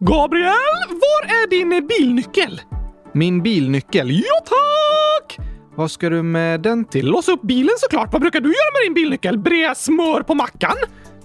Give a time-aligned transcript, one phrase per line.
[0.00, 2.60] Gabriel, var är din bilnyckel?
[3.12, 4.10] Min bilnyckel?
[4.10, 5.46] Ja, tack!
[5.76, 7.06] Vad ska du med den till?
[7.06, 8.12] Låsa upp bilen såklart.
[8.12, 9.38] Vad brukar du göra med din bilnyckel?
[9.38, 10.76] Bre smör på mackan?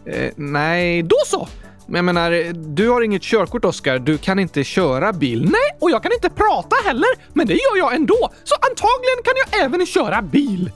[0.05, 1.47] Eh, nej, då så.
[1.87, 3.99] Men jag menar, du har inget körkort, Oskar.
[3.99, 5.43] Du kan inte köra bil.
[5.43, 7.09] Nej, och jag kan inte prata heller.
[7.33, 8.29] Men det gör jag ändå.
[8.43, 10.71] Så antagligen kan jag även köra bil.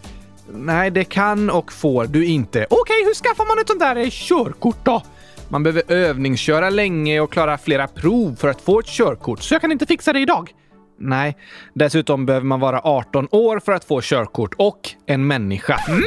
[0.51, 2.67] Nej, det kan och får du inte.
[2.69, 5.03] Okej, hur skaffar man ett sånt där körkort då?
[5.49, 9.61] Man behöver övningsköra länge och klara flera prov för att få ett körkort, så jag
[9.61, 10.53] kan inte fixa det idag.
[10.99, 11.37] Nej,
[11.73, 15.79] dessutom behöver man vara 18 år för att få körkort och en människa.
[15.87, 16.03] Nej!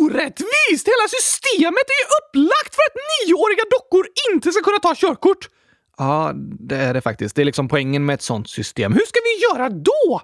[0.00, 0.88] Orättvist!
[0.88, 2.96] Hela systemet är ju upplagt för att
[3.26, 5.48] nioåriga dockor inte ska kunna ta körkort.
[5.98, 7.36] Ja, det är det faktiskt.
[7.36, 8.92] Det är liksom poängen med ett sånt system.
[8.92, 10.20] Hur ska vi göra då?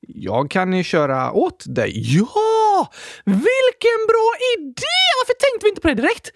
[0.00, 1.92] Jag kan ju köra åt dig.
[2.18, 2.92] Ja!
[3.24, 4.96] Vilken bra idé!
[5.20, 6.30] Varför tänkte vi inte på det direkt?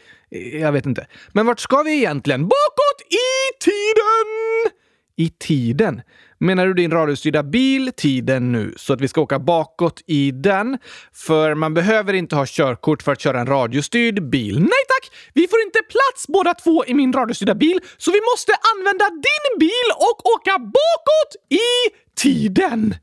[0.53, 1.07] Jag vet inte.
[1.33, 2.43] Men vart ska vi egentligen?
[2.43, 4.73] Bakåt i tiden!
[5.17, 6.03] I tiden?
[6.39, 10.79] Menar du din radiostyrda bil, tiden nu, så att vi ska åka bakåt i den?
[11.13, 14.59] För man behöver inte ha körkort för att köra en radiostyrd bil.
[14.59, 15.11] Nej tack!
[15.35, 19.59] Vi får inte plats båda två i min radiostyrda bil, så vi måste använda din
[19.59, 22.95] bil och åka bakåt i tiden.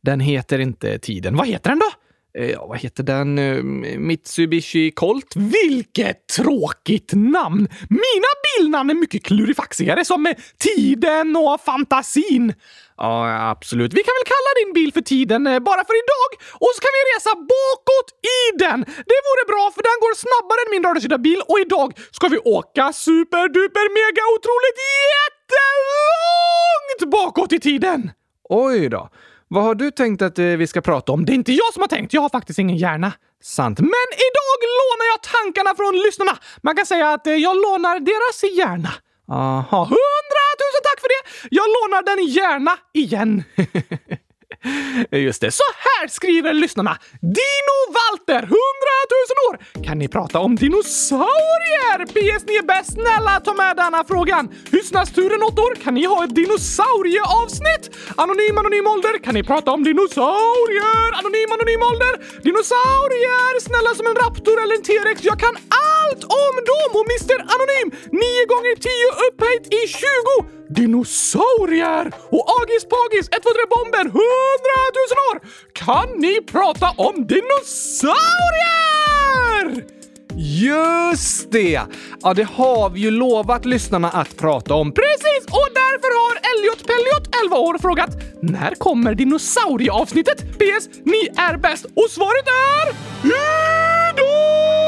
[0.00, 1.36] Den heter inte Tiden.
[1.36, 1.90] Vad heter den då?
[2.38, 3.38] Eh, ja, vad heter den?
[3.38, 3.62] Eh,
[3.98, 5.36] Mitsubishi Colt?
[5.36, 7.68] Vilket tråkigt namn!
[7.90, 12.54] Mina bilnamn är mycket klurifaxigare som eh, Tiden och Fantasin.
[12.96, 13.92] Ja, absolut.
[13.92, 16.30] Vi kan väl kalla din bil för Tiden bara för idag
[16.62, 18.78] och så kan vi resa bakåt i den.
[19.10, 22.38] Det vore bra för den går snabbare än min radiostyrda bil och idag ska vi
[22.38, 24.78] åka superduper mega otroligt
[25.12, 28.00] jättelångt bakåt i tiden.
[28.48, 29.10] Oj då.
[29.48, 31.24] Vad har du tänkt att eh, vi ska prata om?
[31.24, 32.12] Det är inte jag som har tänkt.
[32.12, 33.12] Jag har faktiskt ingen hjärna.
[33.42, 33.78] Sant.
[33.78, 36.38] Men idag lånar jag tankarna från lyssnarna.
[36.62, 38.92] Man kan säga att eh, jag lånar deras hjärna.
[39.28, 41.48] Aha, hundratusen tack för det!
[41.50, 43.44] Jag lånar den gärna igen.
[45.10, 45.50] Eh, just det.
[45.50, 46.98] Så här skriver lyssnarna.
[47.20, 49.84] Dino Walter, 100 000 år!
[49.86, 51.98] Kan ni prata om dinosaurier?
[52.06, 52.92] PS, ni är bäst.
[52.92, 54.44] Snälla ta med denna frågan.
[54.72, 55.74] Hyssnasturen 8 år.
[55.84, 57.84] Kan ni ha ett dinosaurieavsnitt?
[58.22, 59.14] Anonym Anonym Ålder.
[59.24, 61.08] Kan ni prata om dinosaurier?
[61.18, 62.14] Anonym Anonym Ålder.
[62.46, 63.52] Dinosaurier!
[63.66, 65.16] Snälla som en raptor eller en T-rex.
[65.30, 65.54] Jag kan
[66.00, 66.90] allt om dem!
[66.98, 68.92] Och Mr Anonym, 9 gånger 10
[69.26, 70.56] upphöjt i 20.
[70.68, 72.12] Dinosaurier!
[72.30, 74.22] Och Agis Pagis 123 Bomben 100 000
[75.30, 75.40] år!
[75.72, 79.84] Kan ni prata om dinosaurier?
[80.38, 81.80] Just det!
[82.22, 84.92] Ja, det har vi ju lovat lyssnarna att prata om.
[84.92, 85.44] Precis!
[85.46, 88.10] Och därför har Elliot Pelliot, 11 år, frågat
[88.42, 90.58] när kommer dinosaurieavsnittet?
[90.58, 90.88] PS.
[91.04, 92.88] Ni är bäst och svaret är
[93.24, 94.85] idag!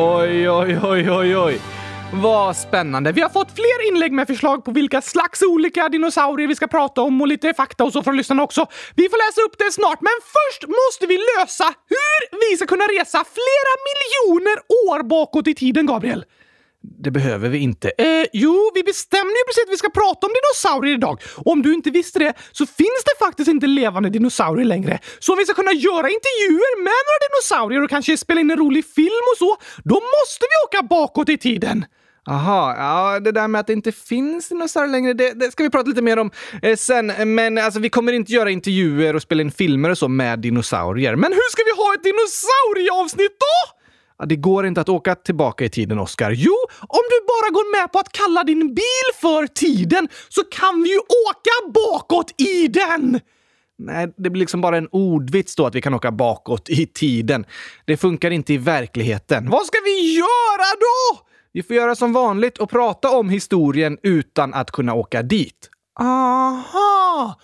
[0.00, 1.60] Oj, oj, oj, oj, oj.
[2.12, 3.12] Vad spännande.
[3.12, 7.00] Vi har fått fler inlägg med förslag på vilka slags olika dinosaurier vi ska prata
[7.00, 8.66] om och lite fakta och så från lyssnarna också.
[8.94, 12.84] Vi får läsa upp det snart, men först måste vi lösa hur vi ska kunna
[12.84, 14.56] resa flera miljoner
[14.88, 16.24] år bakåt i tiden, Gabriel.
[16.98, 17.88] Det behöver vi inte.
[17.98, 21.22] Eh, jo, vi bestämde ju precis att vi ska prata om dinosaurier idag.
[21.36, 24.98] Och om du inte visste det så finns det faktiskt inte levande dinosaurier längre.
[25.18, 28.56] Så om vi ska kunna göra intervjuer med några dinosaurier och kanske spela in en
[28.56, 31.84] rolig film och så, då måste vi åka bakåt i tiden.
[32.28, 35.70] Aha, ja, det där med att det inte finns dinosaurier längre, det, det ska vi
[35.70, 36.30] prata lite mer om
[36.62, 37.34] eh, sen.
[37.34, 41.16] Men alltså, vi kommer inte göra intervjuer och spela in filmer och så med dinosaurier.
[41.16, 43.77] Men hur ska vi ha ett dinosaurieavsnitt då?
[44.26, 46.30] Det går inte att åka tillbaka i tiden, Oskar.
[46.30, 50.82] Jo, om du bara går med på att kalla din bil för tiden så kan
[50.82, 53.20] vi ju åka bakåt i den!
[53.78, 57.46] Nej, det blir liksom bara en ordvits då att vi kan åka bakåt i tiden.
[57.84, 59.50] Det funkar inte i verkligheten.
[59.50, 61.24] Vad ska vi göra då?
[61.52, 65.70] Vi får göra som vanligt och prata om historien utan att kunna åka dit.
[66.00, 67.34] Aha!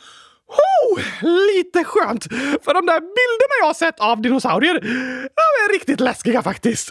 [0.54, 2.24] Oh, lite skönt!
[2.64, 6.90] För de där bilderna jag har sett av dinosaurier, de är riktigt läskiga faktiskt.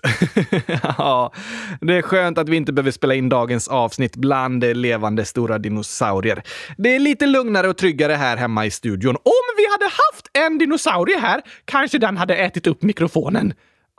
[0.98, 1.34] ja,
[1.82, 6.44] det är skönt att vi inte behöver spela in dagens avsnitt bland levande stora dinosaurier.
[6.78, 9.16] Det är lite lugnare och tryggare här hemma i studion.
[9.16, 13.54] Om vi hade haft en dinosaurie här kanske den hade ätit upp mikrofonen.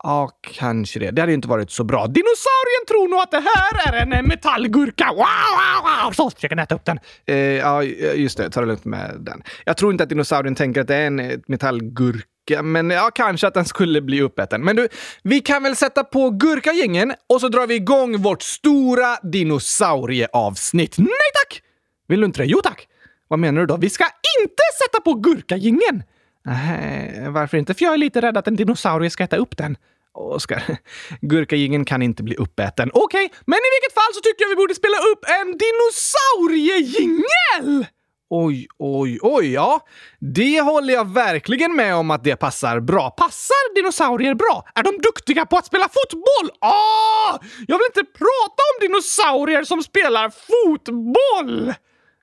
[0.06, 1.10] Ja, kanske det.
[1.10, 2.06] Det hade ju inte varit så bra.
[2.06, 5.06] Dinosaurien tror nog att det här är en eh, metallgurka.
[5.10, 6.12] Wow, wow, wow!
[6.12, 6.98] Så försöker äta upp den.
[7.26, 8.50] Eh, ja, just det.
[8.50, 9.42] Ta det lugnt med den.
[9.64, 13.46] Jag tror inte att dinosaurien tänker att det är en eh, metallgurka, men ja, kanske
[13.46, 14.64] att den skulle bli uppäten.
[14.64, 14.88] Men du,
[15.22, 20.98] vi kan väl sätta på gurkagängen och så drar vi igång vårt stora dinosaurieavsnitt.
[20.98, 21.62] Nej tack!
[22.08, 22.46] Vill du inte det?
[22.46, 22.88] Jo tack!
[23.28, 23.76] Vad menar du då?
[23.76, 24.04] Vi ska
[24.40, 26.02] inte sätta på gurkagängen!
[26.46, 27.74] Nej, varför inte?
[27.74, 29.76] För jag är lite rädd att en dinosaurie ska äta upp den.
[30.14, 30.62] Oskar,
[31.20, 32.90] gurkagingen kan inte bli uppäten.
[32.94, 37.86] Okej, okay, men i vilket fall så tycker jag vi borde spela upp en dinosauriejingel!
[38.30, 39.80] Oj, oj, oj, ja.
[40.18, 43.10] Det håller jag verkligen med om att det passar bra.
[43.10, 44.68] Passar dinosaurier bra?
[44.74, 46.50] Är de duktiga på att spela fotboll?
[46.60, 47.38] Ah!
[47.66, 51.74] Jag vill inte prata om dinosaurier som spelar fotboll!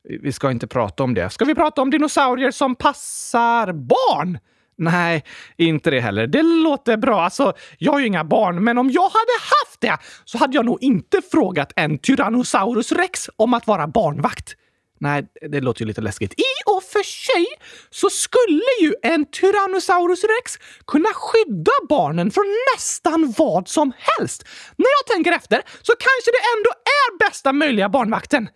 [0.04, 1.30] Vi ska inte prata om det.
[1.30, 4.40] Ska vi prata om dinosaurier som passar barn?
[4.82, 5.24] Nej,
[5.58, 6.28] inte det heller.
[6.28, 7.22] Det låter bra.
[7.22, 10.66] Alltså, jag har ju inga barn, men om jag hade haft det så hade jag
[10.66, 14.56] nog inte frågat en Tyrannosaurus rex om att vara barnvakt.
[15.00, 16.34] Nej, det låter ju lite läskigt.
[16.34, 17.46] I och för sig
[17.90, 20.58] så skulle ju en Tyrannosaurus rex
[20.88, 22.46] kunna skydda barnen från
[22.76, 24.48] nästan vad som helst.
[24.76, 28.50] När jag tänker efter så kanske det ändå är bästa möjliga barnvakten.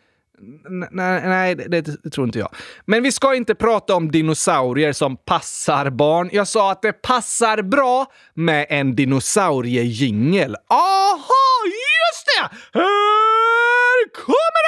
[0.69, 2.49] Nej, nej det, det, tror inte jag.
[2.85, 6.29] Men vi ska inte prata om dinosaurier som passar barn.
[6.33, 10.55] Jag sa att det passar bra med en dinosauriejingel.
[10.69, 12.49] Aha, just det!
[12.79, 14.65] Här kommer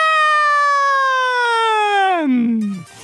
[2.22, 2.97] den!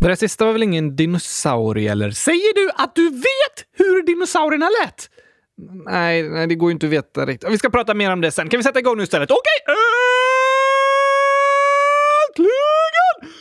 [0.00, 2.10] Det där sista var väl ingen dinosaurie, eller?
[2.10, 5.10] Säger du att du vet hur dinosaurierna lät?
[5.86, 7.50] Nej, nej, det går ju inte att veta riktigt.
[7.50, 8.48] Vi ska prata mer om det sen.
[8.48, 9.30] Kan vi sätta igång nu istället?
[9.30, 9.40] Okej!
[9.64, 9.74] Okay.
[12.28, 13.34] Äntligen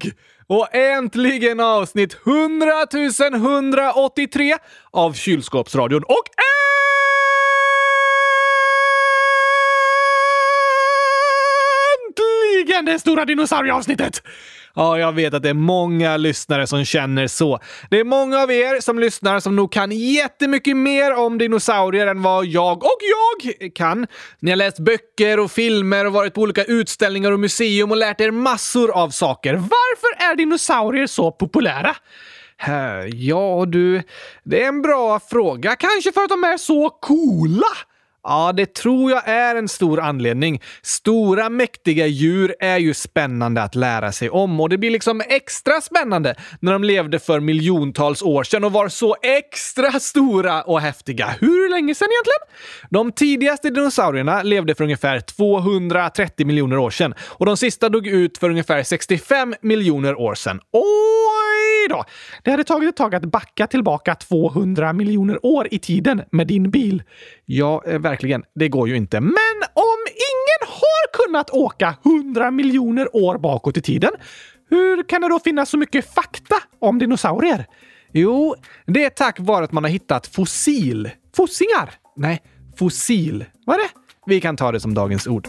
[0.00, 0.14] måndag!
[0.46, 2.86] Och äntligen avsnitt 100
[3.32, 4.56] 183
[4.90, 6.02] av Kylskåpsradion.
[6.02, 6.67] Och äntligen
[12.84, 14.22] det stora dinosaurieavsnittet!
[14.74, 17.58] Ja, jag vet att det är många lyssnare som känner så.
[17.90, 22.22] Det är många av er som lyssnar som nog kan jättemycket mer om dinosaurier än
[22.22, 24.06] vad jag och jag kan.
[24.40, 28.20] Ni har läst böcker och filmer och varit på olika utställningar och museum och lärt
[28.20, 29.54] er massor av saker.
[29.54, 31.96] Varför är dinosaurier så populära?
[33.12, 34.02] Ja, du,
[34.44, 35.76] det är en bra fråga.
[35.76, 37.66] Kanske för att de är så coola.
[38.28, 40.62] Ja, det tror jag är en stor anledning.
[40.82, 45.80] Stora mäktiga djur är ju spännande att lära sig om och det blir liksom extra
[45.80, 51.26] spännande när de levde för miljontals år sedan och var så extra stora och häftiga.
[51.40, 52.68] Hur länge sedan egentligen?
[52.90, 58.38] De tidigaste dinosaurierna levde för ungefär 230 miljoner år sedan och de sista dog ut
[58.38, 60.60] för ungefär 65 miljoner år sedan.
[60.72, 62.04] Oj då!
[62.44, 66.70] Det hade tagit ett tag att backa tillbaka 200 miljoner år i tiden med din
[66.70, 67.02] bil.
[67.44, 68.44] Ja, verkligen verkligen.
[68.54, 69.20] Det går ju inte.
[69.20, 74.10] Men om ingen har kunnat åka 100 miljoner år bakåt i tiden,
[74.70, 77.66] hur kan det då finnas så mycket fakta om dinosaurier?
[78.12, 78.54] Jo,
[78.86, 81.10] det är tack vare att man har hittat fossil.
[81.36, 81.94] Fossingar?
[82.16, 82.42] Nej,
[82.78, 83.44] fossil.
[83.66, 83.90] Vad är det?
[84.26, 85.48] Vi kan ta det som dagens ord.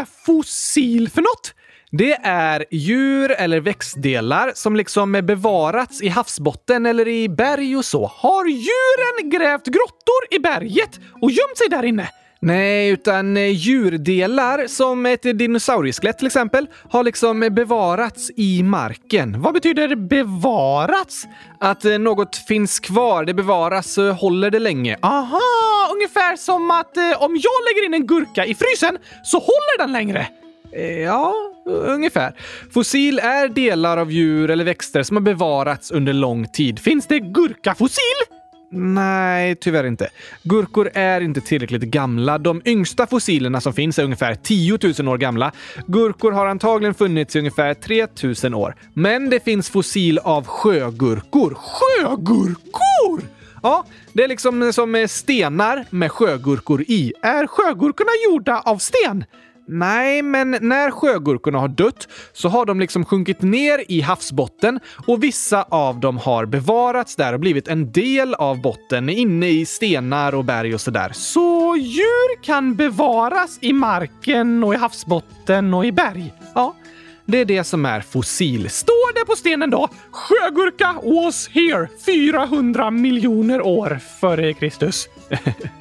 [0.00, 1.54] Är fossil för något?
[1.90, 8.06] Det är djur eller växtdelar som liksom bevarats i havsbotten eller i berg och så.
[8.06, 12.08] Har djuren grävt grottor i berget och gömt sig där inne?
[12.42, 19.42] Nej, utan eh, djurdelar som ett dinosaurieskelett till exempel har liksom bevarats i marken.
[19.42, 21.24] Vad betyder bevarats?
[21.60, 24.96] Att eh, något finns kvar, det bevaras, eh, håller det länge.
[25.02, 25.40] Aha,
[25.94, 30.26] ungefär som att om jag lägger in en gurka i frysen så håller den längre.
[31.04, 31.34] Ja,
[31.66, 32.34] ungefär.
[32.74, 36.78] Fossil är delar av djur eller växter som har bevarats under lång tid.
[36.78, 38.39] Finns det gurkafossil?
[38.72, 40.08] Nej, tyvärr inte.
[40.42, 42.38] Gurkor är inte tillräckligt gamla.
[42.38, 45.52] De yngsta fossilerna som finns är ungefär 10 000 år gamla.
[45.86, 48.06] Gurkor har antagligen funnits i ungefär 3
[48.44, 48.74] 000 år.
[48.94, 51.54] Men det finns fossil av sjögurkor.
[51.54, 53.22] Sjögurkor!
[53.62, 57.12] Ja, det är liksom som stenar med sjögurkor i.
[57.22, 59.24] Är sjögurkorna gjorda av sten?
[59.72, 65.22] Nej, men när sjögurkorna har dött så har de liksom sjunkit ner i havsbotten och
[65.22, 70.34] vissa av dem har bevarats där och blivit en del av botten inne i stenar
[70.34, 71.10] och berg och sådär.
[71.14, 76.32] Så djur kan bevaras i marken och i havsbotten och i berg?
[76.54, 76.76] Ja.
[77.24, 78.70] Det är det som är fossil.
[78.70, 79.88] Står det på stenen då?
[80.10, 85.08] Sjögurka was here 400 miljoner år före Kristus.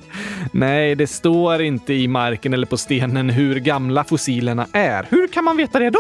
[0.52, 5.06] Nej, det står inte i marken eller på stenen hur gamla fossilerna är.
[5.10, 6.00] Hur kan man veta det då?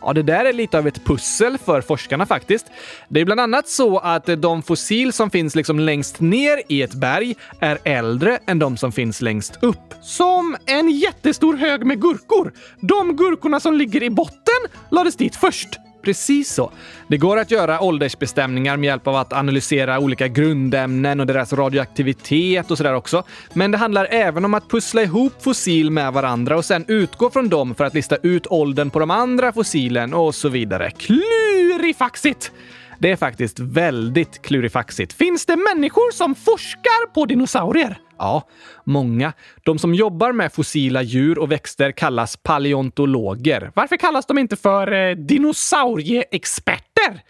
[0.00, 2.66] Ja, det där är lite av ett pussel för forskarna faktiskt.
[3.08, 6.94] Det är bland annat så att de fossil som finns liksom längst ner i ett
[6.94, 9.94] berg är äldre än de som finns längst upp.
[10.02, 12.52] Som en jättestor hög med gurkor.
[12.80, 14.60] De gurkorna som ligger i botten
[14.90, 15.68] lades dit först.
[16.08, 16.72] Precis så.
[17.08, 22.70] Det går att göra åldersbestämningar med hjälp av att analysera olika grundämnen och deras radioaktivitet
[22.70, 23.22] och sådär också.
[23.52, 27.48] Men det handlar även om att pussla ihop fossil med varandra och sen utgå från
[27.48, 30.90] dem för att lista ut åldern på de andra fossilen och så vidare.
[30.90, 32.52] Klurifaxigt!
[33.00, 35.12] Det är faktiskt väldigt klurifaxigt.
[35.12, 37.98] Finns det människor som forskar på dinosaurier?
[38.18, 38.48] Ja,
[38.84, 39.32] många.
[39.64, 43.72] De som jobbar med fossila djur och växter kallas paleontologer.
[43.74, 47.22] Varför kallas de inte för eh, dinosaurieexperter?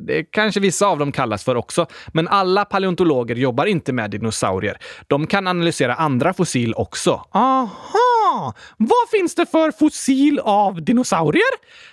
[0.00, 4.78] Det kanske vissa av dem kallas för också, men alla paleontologer jobbar inte med dinosaurier.
[5.06, 7.24] De kan analysera andra fossil också.
[7.30, 8.54] Aha!
[8.76, 11.52] Vad finns det för fossil av dinosaurier?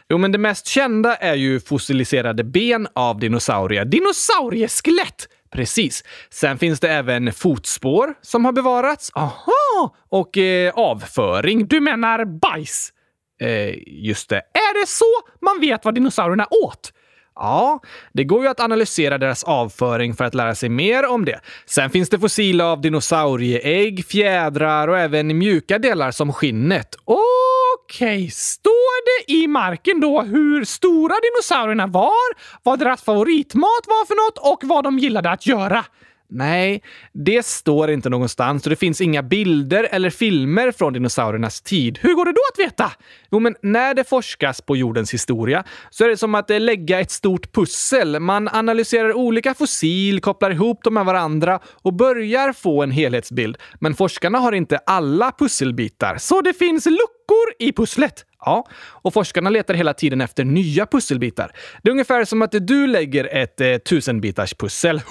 [0.10, 3.86] Jo, men det mest kända är ju fossiliserade ben av dinosaurier.
[3.86, 5.28] Dinosaurieskelett!
[5.52, 6.04] Precis.
[6.30, 9.12] Sen finns det även fotspår som har bevarats.
[9.16, 9.96] Aha!
[10.10, 11.68] Och eh, avföring.
[11.68, 12.94] Du menar bajs?
[13.42, 14.38] Eh, just det.
[14.38, 15.06] Är det så
[15.42, 16.94] man vet vad dinosaurierna åt?
[17.40, 17.80] Ja,
[18.14, 21.40] det går ju att analysera deras avföring för att lära sig mer om det.
[21.66, 26.96] Sen finns det fossil av dinosaurieägg, fjädrar och även mjuka delar som skinnet.
[27.06, 28.30] Okej, okay.
[28.30, 34.54] står det i marken då hur stora dinosaurierna var, vad deras favoritmat var för något
[34.54, 35.86] och vad de gillade att göra?
[36.30, 42.00] Nej, det står inte någonstans och det finns inga bilder eller filmer från dinosauriernas tid.
[42.02, 42.92] Hur går det då att veta?
[43.32, 47.00] Jo, men när det forskas på jordens historia så är det som att eh, lägga
[47.00, 48.20] ett stort pussel.
[48.20, 53.58] Man analyserar olika fossil, kopplar ihop dem med varandra och börjar få en helhetsbild.
[53.80, 58.26] Men forskarna har inte alla pusselbitar, så det finns luckor i pusslet.
[58.40, 61.52] Ja, och forskarna letar hela tiden efter nya pusselbitar.
[61.84, 65.02] Det är ungefär som att du lägger ett eh, tusenbitars pussel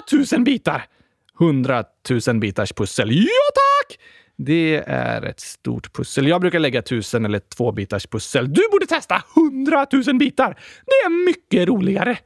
[0.00, 0.86] tusen bitar!
[1.38, 3.10] Hundratusen bitars pussel.
[3.12, 3.98] Ja, tack!
[4.36, 6.28] Det är ett stort pussel.
[6.28, 8.52] Jag brukar lägga tusen eller två bitars pussel.
[8.52, 10.58] Du borde testa hundratusen bitar!
[10.86, 12.18] Det är mycket roligare.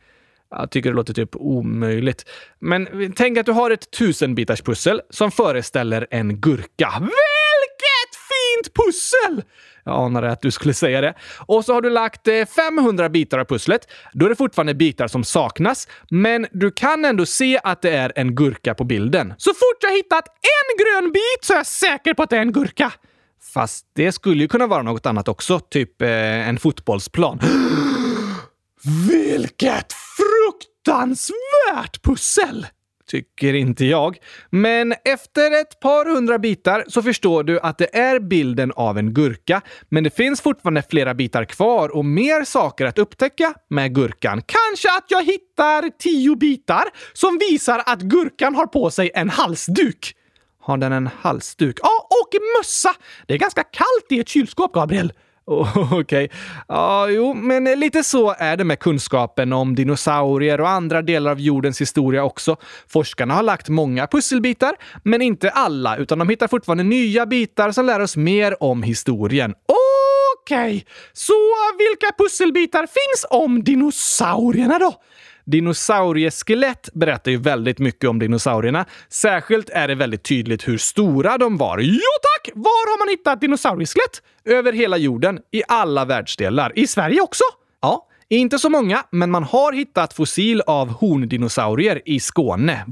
[0.50, 2.24] Jag tycker det låter typ omöjligt.
[2.58, 6.92] Men tänk att du har ett tusenbitars pussel som föreställer en gurka.
[7.00, 7.33] Vilket!
[9.84, 11.14] Jag anade att du skulle säga det.
[11.46, 13.88] Och så har du lagt eh, 500 bitar av pusslet.
[14.12, 18.12] Då är det fortfarande bitar som saknas, men du kan ändå se att det är
[18.16, 19.34] en gurka på bilden.
[19.38, 22.40] Så fort jag hittat en grön bit så är jag säker på att det är
[22.40, 22.92] en gurka.
[23.54, 27.40] Fast det skulle ju kunna vara något annat också, typ eh, en fotbollsplan.
[29.08, 32.66] Vilket fruktansvärt pussel!
[33.10, 34.18] Tycker inte jag.
[34.50, 39.14] Men efter ett par hundra bitar så förstår du att det är bilden av en
[39.14, 39.62] gurka.
[39.88, 44.42] Men det finns fortfarande flera bitar kvar och mer saker att upptäcka med gurkan.
[44.46, 50.14] Kanske att jag hittar tio bitar som visar att gurkan har på sig en halsduk.
[50.60, 51.78] Har den en halsduk?
[51.82, 52.94] Ja, och mössa!
[53.26, 55.12] Det är ganska kallt i ett kylskåp, Gabriel.
[55.46, 56.00] Okej.
[56.00, 56.28] Okay.
[56.68, 61.30] Ja, jo, men eh, lite så är det med kunskapen om dinosaurier och andra delar
[61.30, 62.56] av jordens historia också.
[62.88, 67.86] Forskarna har lagt många pusselbitar, men inte alla, utan de hittar fortfarande nya bitar som
[67.86, 69.54] lär oss mer om historien.
[70.42, 70.82] Okej, okay.
[71.12, 71.34] så
[71.78, 74.94] vilka pusselbitar finns om dinosaurierna då?
[75.44, 78.84] Dinosaurieskelett berättar ju väldigt mycket om dinosaurierna.
[79.08, 81.78] Särskilt är det väldigt tydligt hur stora de var.
[81.78, 82.52] Jo tack!
[82.54, 84.22] Var har man hittat dinosaurieskelett?
[84.44, 86.72] Över hela jorden, i alla världsdelar.
[86.78, 87.44] I Sverige också?
[87.82, 88.08] Ja.
[88.28, 92.84] Inte så många, men man har hittat fossil av horndinosaurier i Skåne.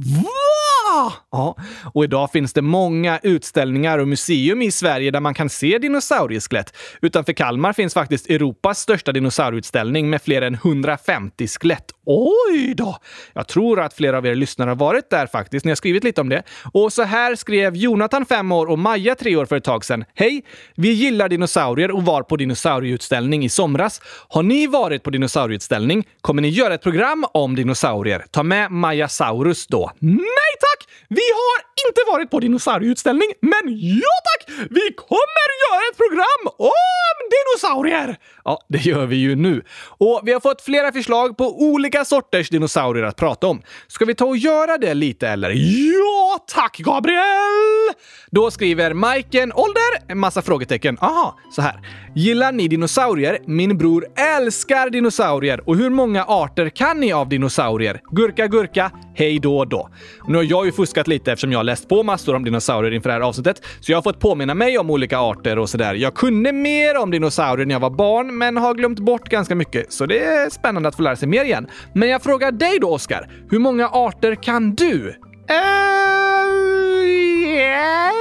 [1.31, 1.57] Ja,
[1.95, 6.77] och idag finns det många utställningar och museum i Sverige där man kan se dinosaurieskelett.
[7.03, 11.85] Utanför Kalmar finns faktiskt Europas största dinosaurieutställning med fler än 150 skelett.
[12.07, 12.97] Oj då!
[13.33, 15.65] Jag tror att flera av er lyssnare har varit där faktiskt.
[15.65, 16.43] Ni har skrivit lite om det.
[16.73, 20.05] Och så här skrev Jonathan, 5 år, och Maja, 3 år, för ett tag sedan.
[20.15, 20.45] Hej!
[20.75, 24.01] Vi gillar dinosaurier och var på dinosaurieutställning i somras.
[24.29, 28.25] Har ni varit på dinosaurieutställning kommer ni göra ett program om dinosaurier.
[28.31, 29.91] Ta med Maja Saurus då.
[29.99, 30.82] Nej tack!
[31.09, 34.55] Vi har inte varit på dinosaurieutställning, men ja tack!
[34.71, 38.17] Vi kommer göra ett program om dinosaurier!
[38.45, 39.63] Ja, det gör vi ju nu.
[39.99, 43.63] Och vi har fått flera förslag på olika sorters dinosaurier att prata om.
[43.89, 45.51] Ska vi ta och göra det lite eller?
[45.51, 47.95] Ja tack, Gabriel!
[48.31, 50.99] Då skriver Majken ålder, en massa frågetecken.
[51.01, 51.81] Aha, så här.
[52.15, 53.39] Gillar ni dinosaurier?
[53.47, 55.69] Min bror älskar dinosaurier.
[55.69, 58.01] Och hur många arter kan ni av dinosaurier?
[58.11, 59.89] Gurka, gurka, hej då då.
[60.29, 63.09] Nu har jag ju fuskat lite eftersom jag har läst på massor om dinosaurier inför
[63.09, 65.95] det här avsnittet, så jag har fått påminna mig om olika arter och sådär.
[65.95, 69.93] Jag kunde mer om dinosaurier när jag var barn, men har glömt bort ganska mycket,
[69.93, 71.67] så det är spännande att få lära sig mer igen.
[71.95, 73.31] Men jag frågar dig då, Oskar.
[73.51, 75.15] Hur många arter kan du?
[75.51, 78.13] Uh, yeah.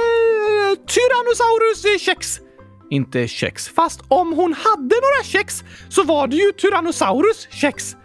[0.86, 2.40] Tyrannosaurus kex.
[2.90, 3.68] Inte kex.
[3.68, 7.96] Fast om hon hade några kex så var det ju Tyrannosaurus kex.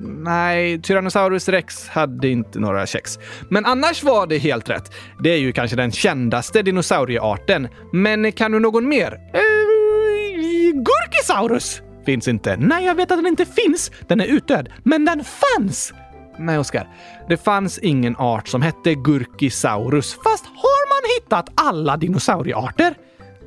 [0.00, 3.18] Nej, Tyrannosaurus rex hade inte några kex.
[3.48, 4.92] Men annars var det helt rätt.
[5.22, 7.68] Det är ju kanske den kändaste dinosauriearten.
[7.92, 9.12] Men kan du någon mer?
[9.34, 11.82] Eh, uh, Gurkisaurus!
[12.06, 12.56] Finns inte.
[12.56, 13.90] Nej, jag vet att den inte finns.
[14.08, 14.68] Den är utdöd.
[14.82, 15.92] Men den fanns!
[16.38, 16.88] Nej, Oskar.
[17.28, 20.14] Det fanns ingen art som hette Gurkisaurus.
[20.14, 22.94] Fast har man hittat alla dinosauriearter?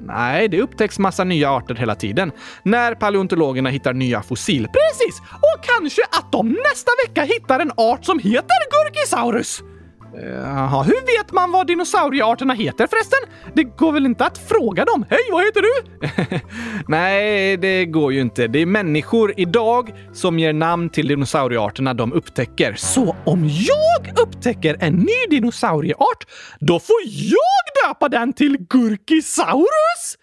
[0.05, 2.31] Nej, det upptäcks massa nya arter hela tiden.
[2.63, 4.67] När paleontologerna hittar nya fossil.
[4.67, 5.19] Precis!
[5.19, 9.63] Och kanske att de nästa vecka hittar en art som heter Gurkisaurus!
[10.17, 13.19] Eh, Jaha, hur vet man vad dinosauriearterna heter förresten?
[13.53, 15.05] Det går väl inte att fråga dem?
[15.09, 15.99] Hej, vad heter du?
[16.87, 18.47] Nej, det går ju inte.
[18.47, 22.73] Det är människor idag som ger namn till dinosauriearterna de upptäcker.
[22.73, 26.27] Så om jag upptäcker en ny dinosaurieart,
[26.59, 30.17] då får jag döpa den till Gurkisaurus?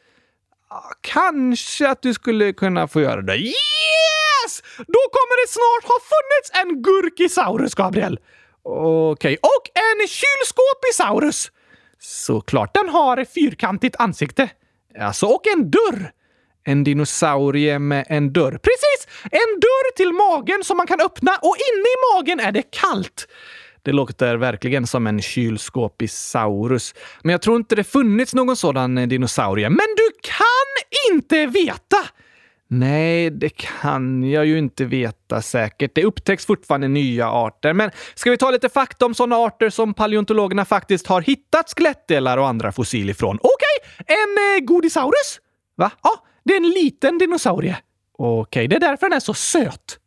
[0.70, 3.36] Ah, kanske att du skulle kunna få göra det.
[3.36, 4.62] Yes!
[4.76, 8.18] Då kommer det snart ha funnits en Gurkisaurus, Gabriel.
[8.70, 9.36] Okej, okay.
[9.36, 11.50] och en kylskåpisaurus!
[11.98, 14.50] Såklart den har fyrkantigt ansikte.
[15.00, 16.12] Alltså, och en dörr.
[16.64, 18.50] En dinosaurie med en dörr.
[18.50, 19.24] Precis!
[19.24, 23.28] En dörr till magen som man kan öppna och inne i magen är det kallt.
[23.82, 26.94] Det låter verkligen som en kylskåpisaurus.
[27.22, 29.68] Men jag tror inte det funnits någon sådan dinosaurie.
[29.68, 31.96] Men du kan inte veta!
[32.70, 35.94] Nej, det kan jag ju inte veta säkert.
[35.94, 37.72] Det upptäcks fortfarande nya arter.
[37.72, 42.38] Men ska vi ta lite fakta om sådana arter som paleontologerna faktiskt har hittat skelettdelar
[42.38, 43.38] och andra fossil ifrån?
[43.42, 44.16] Okej, okay.
[44.16, 45.40] en eh, godisaurus?
[45.76, 45.90] Va?
[46.02, 46.10] Ja,
[46.44, 47.78] det är en liten dinosaurie.
[48.18, 49.98] Okej, okay, det är därför den är så söt.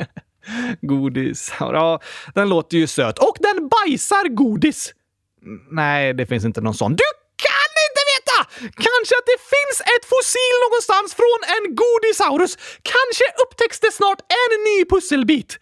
[0.80, 1.52] godis.
[1.60, 2.00] Ja,
[2.34, 3.18] den låter ju söt.
[3.18, 4.94] Och den bajsar godis.
[5.70, 6.96] Nej, det finns inte någon sån.
[6.96, 7.04] Du
[8.86, 12.52] Kanske att det finns ett fossil någonstans från en godisaurus.
[12.94, 15.58] Kanske upptäcks det snart en ny pusselbit.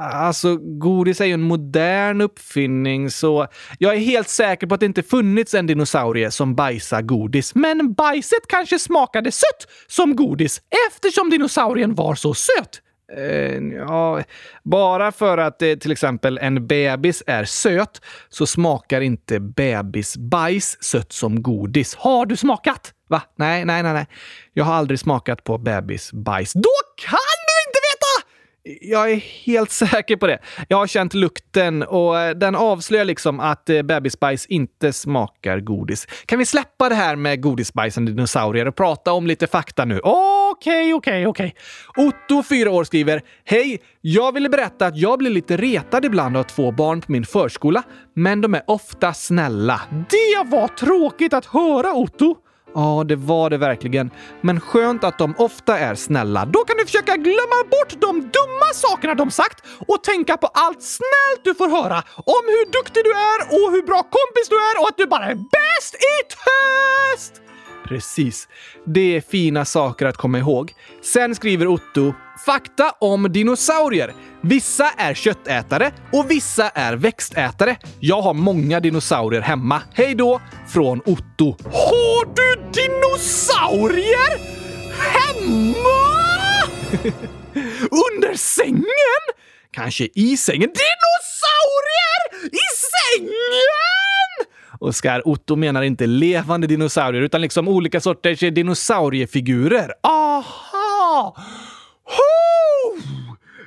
[0.00, 3.46] Alltså, godis är ju en modern uppfinning, så
[3.78, 7.54] jag är helt säker på att det inte funnits en dinosaurie som bajsar godis.
[7.54, 12.80] Men bajset kanske smakade sött som godis eftersom dinosaurien var så söt.
[13.16, 14.22] Eh, ja,
[14.62, 21.12] bara för att eh, till exempel en bebis är söt så smakar inte bebisbajs sött
[21.12, 21.94] som godis.
[21.94, 22.92] Har du smakat?
[23.08, 23.22] Va?
[23.36, 24.06] Nej, nej, nej, nej.
[24.52, 26.52] Jag har aldrig smakat på bebisbajs.
[26.52, 27.37] Då kan
[28.80, 30.38] jag är helt säker på det.
[30.68, 36.06] Jag har känt lukten och eh, den avslöjar liksom att eh, bebisbajs inte smakar godis.
[36.26, 40.00] Kan vi släppa det här med godisbajsande dinosaurier och prata om lite fakta nu?
[40.02, 41.54] Okej, okej, okej.
[41.96, 43.80] Otto, fyra år, skriver Hej!
[44.00, 47.82] Jag ville berätta att jag blir lite retad ibland av två barn på min förskola,
[48.14, 49.80] men de är ofta snälla.
[49.90, 52.36] Det var tråkigt att höra, Otto!
[52.74, 54.10] Ja, det var det verkligen.
[54.40, 56.44] Men skönt att de ofta är snälla.
[56.44, 60.82] Då kan du försöka glömma bort de dumma sakerna de sagt och tänka på allt
[60.82, 64.82] snällt du får höra om hur duktig du är och hur bra kompis du är
[64.82, 67.42] och att du bara är bäst i test!
[67.88, 68.48] Precis.
[68.86, 70.72] Det är fina saker att komma ihåg.
[71.02, 72.12] Sen skriver Otto
[72.46, 74.14] Fakta om dinosaurier.
[74.40, 77.76] Vissa är köttätare och vissa är växtätare.
[78.00, 79.82] Jag har många dinosaurier hemma.
[79.94, 80.40] Hej då!
[80.68, 81.56] Från Otto.
[81.64, 84.38] Har du dinosaurier
[84.98, 86.08] hemma?
[87.90, 89.22] Under sängen?
[89.70, 90.70] Kanske i sängen?
[90.70, 94.07] Dinosaurier i sängen!
[94.78, 99.92] Oskar, Otto menar inte levande dinosaurier utan liksom olika sorters dinosauriefigurer.
[100.02, 101.34] Aha!
[102.04, 103.00] Ho!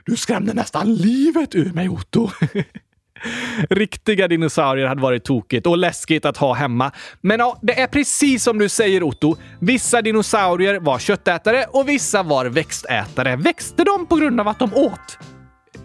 [0.06, 2.30] Du skrämde nästan livet ur mig, Otto.
[3.70, 6.92] Riktiga dinosaurier hade varit tokigt och läskigt att ha hemma.
[7.22, 9.36] Men ja, det är precis som du säger Otto.
[9.60, 13.36] Vissa dinosaurier var köttätare och vissa var växtätare.
[13.36, 15.18] Växte de på grund av att de åt?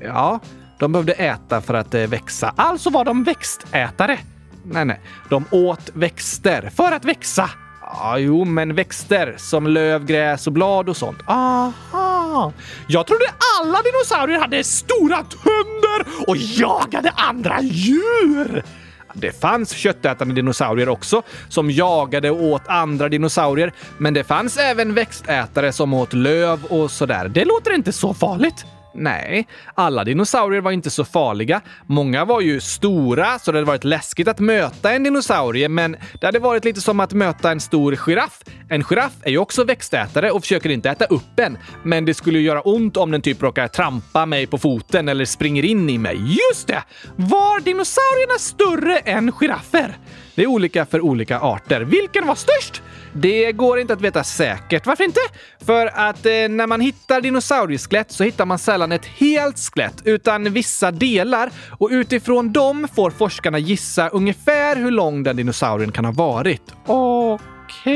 [0.01, 0.41] Ja,
[0.79, 2.55] De behövde äta för att eh, växa.
[2.57, 4.19] Alltså var de växtätare.
[4.71, 5.01] Nej, nej.
[5.29, 7.51] De åt växter för att växa.
[7.81, 11.19] Ja, jo, men växter som löv, gräs och blad och sånt.
[11.27, 12.53] Aha!
[12.89, 13.25] Jag trodde
[13.61, 18.65] alla dinosaurier hade stora tänder och jagade andra djur!
[19.19, 23.73] Det fanns köttätande dinosaurier också, som jagade och åt andra dinosaurier.
[23.99, 27.29] Men det fanns även växtätare som åt löv och sådär.
[27.29, 28.65] Det låter inte så farligt.
[28.97, 31.61] Nej, alla dinosaurier var inte så farliga.
[31.87, 36.27] Många var ju stora, så det hade varit läskigt att möta en dinosaurie, men det
[36.27, 38.43] hade varit lite som att möta en stor giraff.
[38.69, 42.39] En giraff är ju också växtätare och försöker inte äta upp en, men det skulle
[42.39, 45.99] ju göra ont om den typ råkar trampa mig på foten eller springer in i
[45.99, 46.17] mig.
[46.17, 46.83] Just det!
[47.17, 49.97] Var dinosaurierna större än giraffer?
[50.37, 51.81] Det är olika för olika arter.
[51.81, 52.83] Vilken var störst?
[53.13, 54.87] Det går inte att veta säkert.
[54.87, 55.21] Varför inte?
[55.67, 60.53] För att eh, när man hittar dinosaurieskelett så hittar man sällan ett helt skelett, utan
[60.53, 61.51] vissa delar.
[61.79, 66.63] Och utifrån dem får forskarna gissa ungefär hur lång den dinosaurien kan ha varit.
[66.87, 67.37] Okej,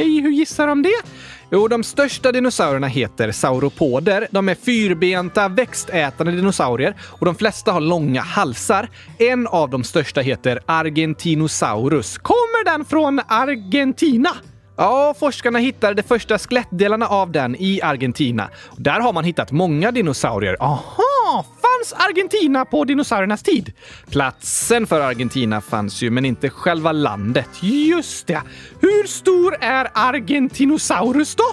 [0.00, 1.02] okay, hur gissar de det?
[1.52, 4.28] Jo, de största dinosaurierna heter sauropoder.
[4.30, 8.88] De är fyrbenta, växtätande dinosaurier och de flesta har långa halsar.
[9.18, 12.18] En av de största heter Argentinosaurus.
[12.18, 14.30] Kommer den från Argentina?
[14.76, 18.48] Ja, forskarna hittade de första skelettdelarna av den i Argentina.
[18.76, 20.56] Där har man hittat många dinosaurier.
[20.60, 21.44] Aha!
[21.80, 23.72] Fanns Argentina på dinosauriernas tid?
[24.10, 27.48] Platsen för Argentina fanns ju, men inte själva landet.
[27.62, 28.42] Just det!
[28.80, 31.44] Hur stor är Argentinosaurus då?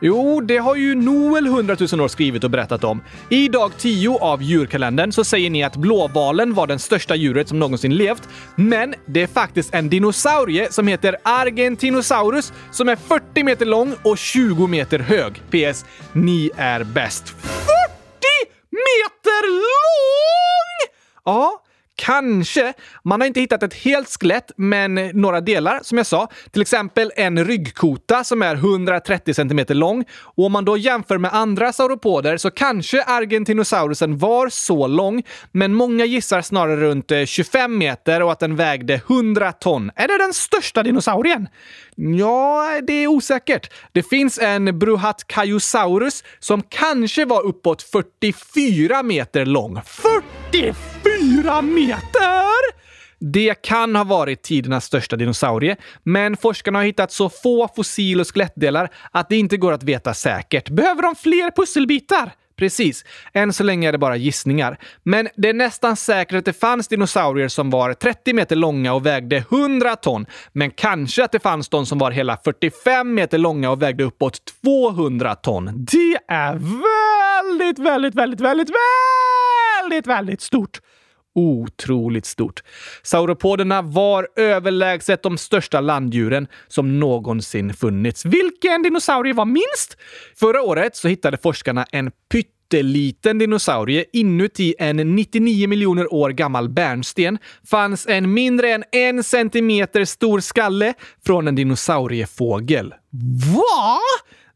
[0.00, 3.00] Jo, det har ju Noel 100 000 år skrivit och berättat om.
[3.28, 7.58] I dag 10 av djurkalendern så säger ni att blåvalen var den största djuret som
[7.58, 8.28] någonsin levt.
[8.56, 14.18] Men det är faktiskt en dinosaurie som heter Argentinosaurus som är 40 meter lång och
[14.18, 15.42] 20 meter hög.
[15.50, 15.84] PS.
[16.12, 17.34] Ni är bäst
[18.86, 20.92] meter lång!
[21.24, 21.62] Ja,
[22.00, 22.72] Kanske.
[23.04, 26.28] Man har inte hittat ett helt skelett, men några delar som jag sa.
[26.50, 30.04] Till exempel en ryggkota som är 130 cm lång.
[30.18, 35.74] Och om man då jämför med andra sauropoder så kanske Argentinosaurusen var så lång, men
[35.74, 39.90] många gissar snarare runt eh, 25 meter och att den vägde 100 ton.
[39.96, 41.48] Är det den största dinosaurien?
[41.96, 43.72] Ja, det är osäkert.
[43.92, 49.80] Det finns en Bruhatkaiosaurus som kanske var uppåt 44 meter lång.
[49.84, 50.74] 44
[51.62, 52.80] meter!
[53.18, 58.34] Det kan ha varit tidernas största dinosaurie, men forskarna har hittat så få fossil och
[58.34, 60.68] skelettdelar att det inte går att veta säkert.
[60.68, 62.32] Behöver de fler pusselbitar?
[62.56, 63.04] Precis.
[63.32, 64.78] Än så länge är det bara gissningar.
[65.02, 69.06] Men det är nästan säkert att det fanns dinosaurier som var 30 meter långa och
[69.06, 70.26] vägde 100 ton.
[70.52, 74.40] Men kanske att det fanns de som var hela 45 meter långa och vägde uppåt
[74.62, 75.84] 200 ton.
[75.84, 78.70] Det är väldigt, väldigt, väldigt, väldigt,
[79.84, 80.80] väldigt, väldigt stort
[81.34, 82.62] otroligt stort.
[83.02, 88.24] Sauropoderna var överlägset de största landdjuren som någonsin funnits.
[88.24, 89.96] Vilken dinosaurie var minst?
[90.36, 97.38] Förra året så hittade forskarna en pytteliten dinosaurie inuti en 99 miljoner år gammal bärnsten
[97.70, 100.94] fanns en mindre än en centimeter stor skalle
[101.26, 102.94] från en dinosauriefågel.
[103.54, 103.98] Va?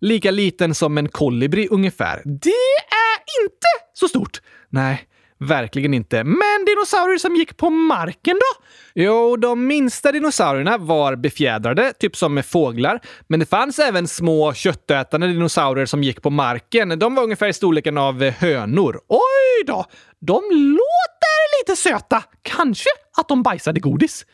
[0.00, 2.22] Lika liten som en kolibri ungefär.
[2.24, 2.48] Det
[2.90, 4.40] är inte så stort.
[4.68, 5.08] Nej,
[5.44, 6.24] Verkligen inte.
[6.24, 8.64] Men dinosaurier som gick på marken då?
[8.94, 13.00] Jo, de minsta dinosaurierna var befjädrade, typ som med fåglar.
[13.26, 16.98] Men det fanns även små köttätande dinosaurier som gick på marken.
[16.98, 19.00] De var ungefär i storleken av eh, hönor.
[19.08, 19.84] Oj då!
[20.20, 22.22] De låter lite söta.
[22.42, 24.26] Kanske att de bajsade godis.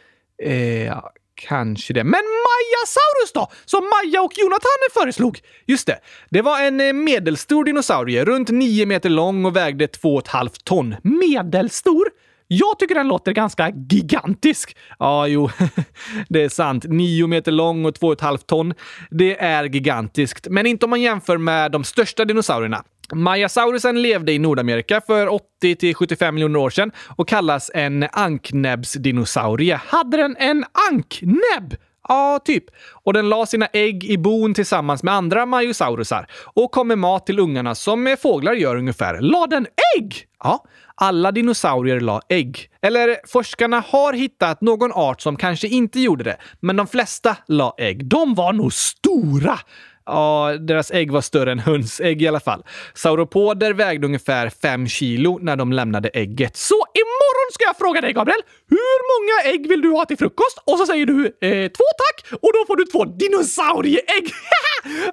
[0.42, 0.98] Eh,
[1.48, 2.04] Kanske det.
[2.04, 3.50] Men Majasaurus då?
[3.64, 5.40] Som Maja och Jonathan föreslog?
[5.66, 5.98] Just det.
[6.30, 10.96] Det var en eh, medelstor dinosaurie, runt 9 meter lång och vägde 2,5 ton.
[11.02, 12.08] Medelstor?
[12.52, 14.76] Jag tycker den låter ganska gigantisk.
[14.98, 15.50] Ja, jo,
[16.28, 16.84] det är sant.
[16.88, 18.74] Nio meter lång och 2,5 ton.
[19.10, 22.84] Det är gigantiskt, men inte om man jämför med de största dinosaurierna.
[23.12, 29.80] Majasaurusen levde i Nordamerika för 80 till 75 miljoner år sedan och kallas en anknäbbsdinosaurie.
[29.86, 31.76] Hade den en anknäbb?
[32.08, 32.64] Ja, typ.
[33.04, 37.26] Och den la sina ägg i bon tillsammans med andra majosaurusar och kom med mat
[37.26, 39.20] till ungarna som fåglar gör ungefär.
[39.20, 40.26] La den ägg?
[40.44, 42.70] Ja, alla dinosaurier la ägg.
[42.82, 47.74] Eller forskarna har hittat någon art som kanske inte gjorde det, men de flesta la
[47.78, 48.06] ägg.
[48.06, 49.58] De var nog stora!
[50.06, 52.64] Ja, deras ägg var större än hönsägg i alla fall.
[52.94, 56.56] Sauropoder vägde ungefär 5 kilo när de lämnade ägget.
[56.56, 58.40] Så imorgon ska jag fråga dig, Gabriel!
[58.68, 60.58] Hur många ägg vill du ha till frukost?
[60.64, 64.24] Och så säger du eh, två tack och då får du två dinosaurieägg.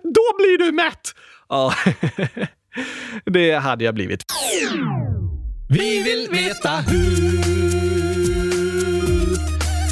[0.04, 1.14] då blir du mätt!
[1.50, 1.74] Ja,
[3.26, 4.24] det hade jag blivit.
[5.70, 7.58] Vi vill veta hur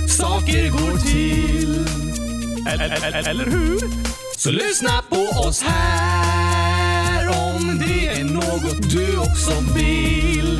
[0.07, 1.85] saker går till.
[2.67, 3.79] Eller, eller hur?
[4.45, 10.59] Så lyssna på oss här om det är något du också vill.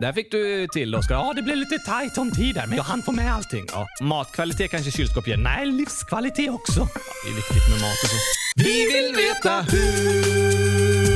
[0.00, 1.14] Där fick du till Oskar.
[1.14, 3.66] Ja, det blev lite tajt om tid där, men jag hann få med allting.
[3.72, 5.36] Ja, matkvalitet kanske kylskåp ger.
[5.36, 6.88] Nej, livskvalitet också.
[7.24, 8.16] det är viktigt med mat och så.
[8.56, 11.09] Vi vill veta hur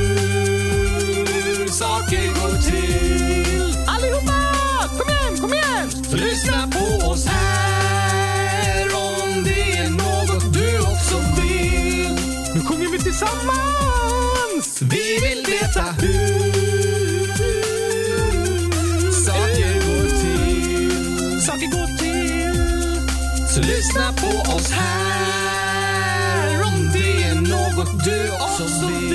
[24.55, 29.13] oss här om det är något du också vill.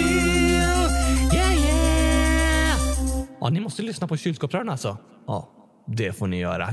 [1.34, 2.78] Yeah, yeah!
[3.40, 4.98] Ja, ni måste lyssna på kylskåpsrören alltså.
[5.26, 5.48] Ja,
[5.86, 6.64] det får ni göra.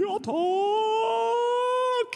[0.00, 2.10] Ja, tack!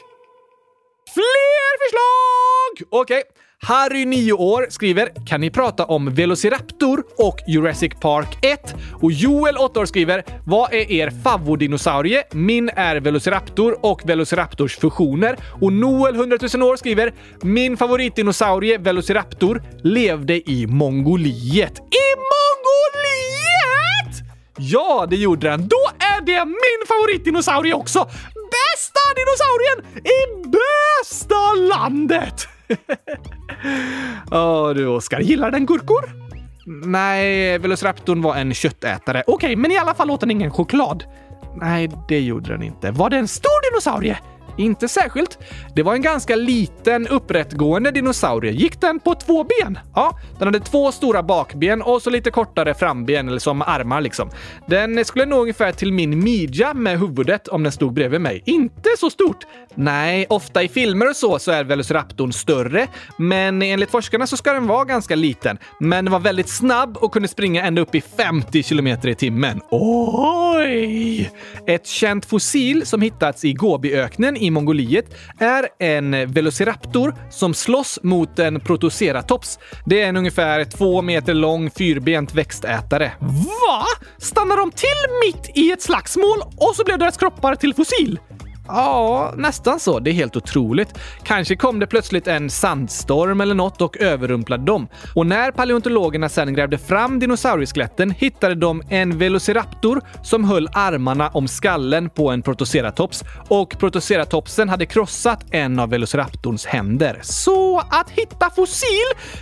[1.14, 3.00] Fler förslag!
[3.00, 3.22] Okej.
[3.62, 9.56] Harry, 9 år, skriver “Kan ni prata om Velociraptor och Jurassic Park 1?” och Joel,
[9.56, 12.22] 8 år, skriver “Vad är er favvodinosaurie?
[12.32, 17.12] Min är Velociraptor och Velociraptors fusioner.” och Noel, 100 000 år, skriver
[17.42, 23.14] “Min favoritdinosaurie, Velociraptor, levde i Mongoliet.” I Mongoliet!
[24.58, 25.68] Ja, det gjorde den.
[25.68, 27.98] Då är det min favoritdinosaurie också!
[28.50, 32.53] Bästa dinosaurien i bästa landet!
[34.30, 36.24] Åh du Oskar, gillar den gurkor?
[36.86, 39.22] Nej, Velociraptorn var en köttätare.
[39.26, 41.04] Okej, men i alla fall åt den ingen choklad.
[41.60, 42.90] Nej, det gjorde den inte.
[42.90, 44.18] Var det en stor dinosaurie?
[44.56, 45.38] Inte särskilt.
[45.74, 48.52] Det var en ganska liten upprättgående dinosaurie.
[48.52, 49.78] Gick den på två ben?
[49.94, 54.30] Ja, den hade två stora bakben och så lite kortare framben, eller som armar liksom.
[54.66, 58.42] Den skulle nå ungefär till min midja med huvudet om den stod bredvid mig.
[58.44, 59.44] Inte så stort.
[59.74, 62.86] Nej, ofta i filmer och så, så är Velociraptorn större,
[63.16, 65.58] men enligt forskarna så ska den vara ganska liten.
[65.80, 69.60] Men den var väldigt snabb och kunde springa ända upp i 50 kilometer i timmen.
[69.70, 71.30] Oj!
[71.66, 75.06] Ett känt fossil som hittats i Gobiöknen i Mongoliet
[75.38, 79.58] är en Velociraptor som slåss mot en Protoceratops.
[79.86, 83.12] Det är en ungefär två meter lång fyrbent växtätare.
[83.20, 83.84] Va?
[84.18, 84.88] Stannar de till
[85.26, 88.18] mitt i ett slagsmål och så blev deras kroppar till fossil?
[88.66, 89.98] Ja, nästan så.
[89.98, 90.98] Det är helt otroligt.
[91.22, 94.88] Kanske kom det plötsligt en sandstorm eller något och överrumplade dem.
[95.14, 101.48] Och när paleontologerna sen grävde fram dinosaurieskeletten hittade de en velociraptor som höll armarna om
[101.48, 107.18] skallen på en protoceratops och protoceratopsen hade krossat en av velociraptorns händer.
[107.22, 108.88] Så att hitta fossil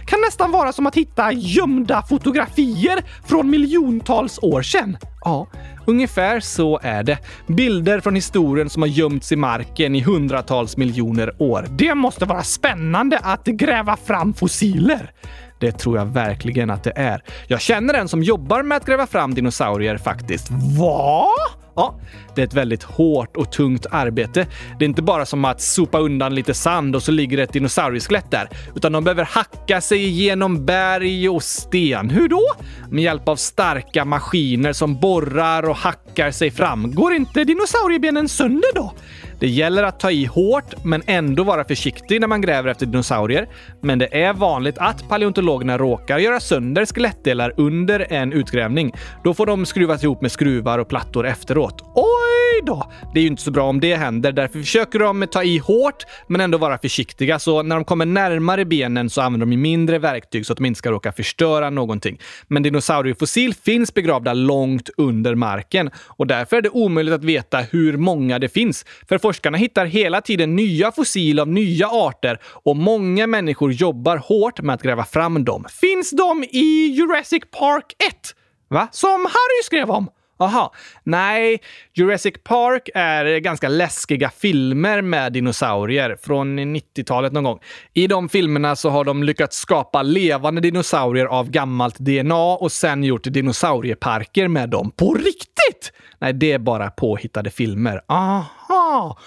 [0.06, 4.96] kan nästan vara som att hitta gömda fotografier från miljontals år sedan.
[5.24, 5.46] Ja,
[5.86, 7.18] ungefär så är det.
[7.46, 11.66] Bilder från historien som har gömts i marken i hundratals miljoner år.
[11.70, 15.10] Det måste vara spännande att gräva fram fossiler.
[15.58, 17.22] Det tror jag verkligen att det är.
[17.46, 20.50] Jag känner en som jobbar med att gräva fram dinosaurier faktiskt.
[20.78, 21.26] Va?
[21.76, 22.00] Ja,
[22.34, 24.46] det är ett väldigt hårt och tungt arbete.
[24.78, 28.30] Det är inte bara som att sopa undan lite sand och så ligger ett dinosaurieskelett
[28.30, 32.10] där, utan de behöver hacka sig igenom berg och sten.
[32.10, 32.42] Hur då?
[32.90, 36.94] Med hjälp av starka maskiner som borrar och hackar sig fram.
[36.94, 38.92] Går inte dinosauriebenen sönder då?
[39.42, 43.48] Det gäller att ta i hårt, men ändå vara försiktig när man gräver efter dinosaurier.
[43.80, 48.92] Men det är vanligt att paleontologerna råkar göra sönder skelettdelar under en utgrävning.
[49.24, 51.82] Då får de skruvas ihop med skruvar och plattor efteråt.
[51.94, 52.92] Oj då!
[53.14, 54.32] Det är ju inte så bra om det händer.
[54.32, 57.38] Därför försöker de ta i hårt, men ändå vara försiktiga.
[57.38, 60.78] Så när de kommer närmare benen så använder de mindre verktyg så att de inte
[60.78, 62.18] ska råka förstöra någonting.
[62.48, 67.96] Men dinosauriefossil finns begravda långt under marken och därför är det omöjligt att veta hur
[67.96, 68.84] många det finns.
[69.08, 74.60] För forskarna hittar hela tiden nya fossil av nya arter och många människor jobbar hårt
[74.60, 75.64] med att gräva fram dem.
[75.80, 78.14] Finns de i Jurassic Park 1?
[78.68, 78.88] Va?
[78.92, 80.08] Som Harry skrev om?
[80.42, 80.72] Aha,
[81.04, 81.60] nej.
[81.94, 87.58] Jurassic Park är ganska läskiga filmer med dinosaurier från 90-talet någon gång.
[87.94, 93.04] I de filmerna så har de lyckats skapa levande dinosaurier av gammalt DNA och sen
[93.04, 95.92] gjort dinosaurieparker med dem på riktigt!
[96.18, 98.00] Nej, det är bara påhittade filmer.
[98.08, 99.18] Aha!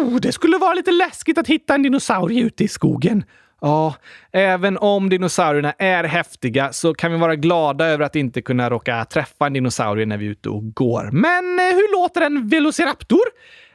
[0.00, 3.24] Oh, det skulle vara lite läskigt att hitta en dinosaurie ute i skogen.
[3.64, 3.94] Ja,
[4.32, 9.04] även om dinosaurierna är häftiga så kan vi vara glada över att inte kunna råka
[9.04, 11.10] träffa en dinosaurie när vi är ute och går.
[11.12, 13.22] Men eh, hur låter en velociraptor?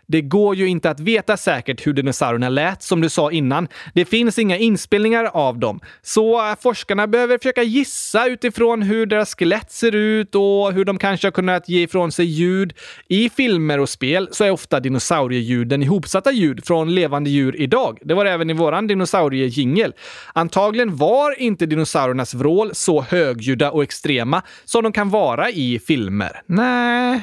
[0.10, 3.68] Det går ju inte att veta säkert hur dinosaurierna lät, som du sa innan.
[3.94, 5.80] Det finns inga inspelningar av dem.
[6.02, 10.98] Så äh, forskarna behöver försöka gissa utifrån hur deras skelett ser ut och hur de
[10.98, 12.74] kanske har kunnat ge ifrån sig ljud.
[13.08, 18.00] I filmer och spel så är ofta dinosaurieljuden ihopsatta ljud från levande djur idag.
[18.02, 19.94] Det var det även i våran dinosauriejingel.
[20.34, 26.42] Antagligen var inte dinosauriernas vrål så högljudda och extrema som de kan vara i filmer.
[26.46, 27.22] Nej,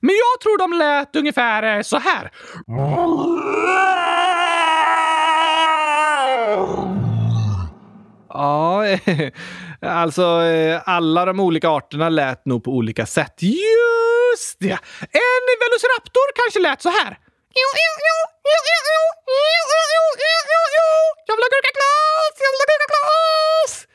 [0.00, 2.30] men jag tror de lät ungefär eh, så här.
[8.28, 8.84] Ja,
[9.86, 10.24] alltså
[10.84, 13.34] alla de olika arterna lät nog på olika sätt.
[13.42, 14.78] Just det!
[15.22, 17.18] En velociraptor kanske lät så här.
[21.28, 22.36] Jag vill ha gurkaglass!
[22.40, 23.86] Jag vill ha gurkaglass!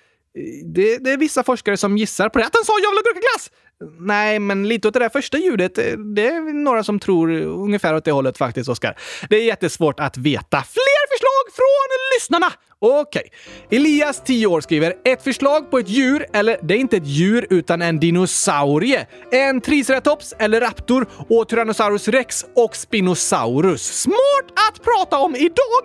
[0.76, 2.46] Det, det är vissa forskare som gissar på det.
[2.46, 3.52] Att den sa jag vill ha gurkaglass!
[4.00, 5.78] Nej, men lite åt det där första ljudet.
[5.78, 5.84] Eh,
[6.16, 8.98] det är några som tror ungefär åt det hållet faktiskt, Oskar.
[9.30, 10.64] Det är jättesvårt att veta.
[10.64, 12.52] Fler förslag från lyssnarna!
[12.80, 13.24] Okej.
[13.70, 13.78] Okay.
[13.78, 17.48] Elias, 10 år, skriver ett förslag på ett djur, eller det är inte ett djur
[17.50, 19.08] utan en dinosaurie.
[19.32, 24.02] En triceratops eller raptor och Tyrannosaurus rex och Spinosaurus.
[24.02, 25.84] Smart att prata om idag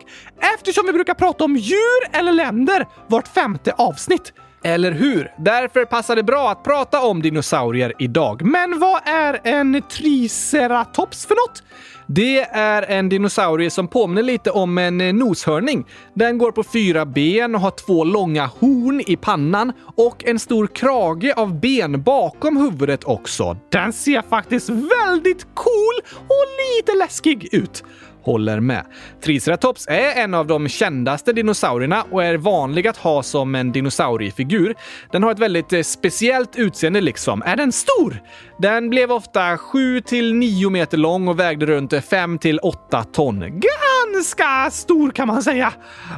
[0.54, 4.32] eftersom vi brukar prata om djur eller länder vart femte avsnitt.
[4.64, 5.32] Eller hur?
[5.38, 8.42] Därför passar det bra att prata om dinosaurier idag.
[8.44, 11.62] Men vad är en triceratops för något?
[12.06, 15.84] Det är en dinosaurie som påminner lite om en eh, noshörning.
[16.14, 20.66] Den går på fyra ben och har två långa horn i pannan och en stor
[20.66, 23.56] krage av ben bakom huvudet också.
[23.68, 26.46] Den ser faktiskt väldigt cool och
[26.76, 27.84] lite läskig ut
[28.22, 28.84] håller med.
[29.24, 34.74] Triceratops är en av de kändaste dinosaurierna och är vanlig att ha som en dinosauriefigur.
[35.12, 37.42] Den har ett väldigt eh, speciellt utseende liksom.
[37.46, 38.22] Är den stor?
[38.58, 43.40] Den blev ofta 7-9 meter lång och vägde runt 5-8 ton.
[43.40, 45.72] Ganska stor kan man säga.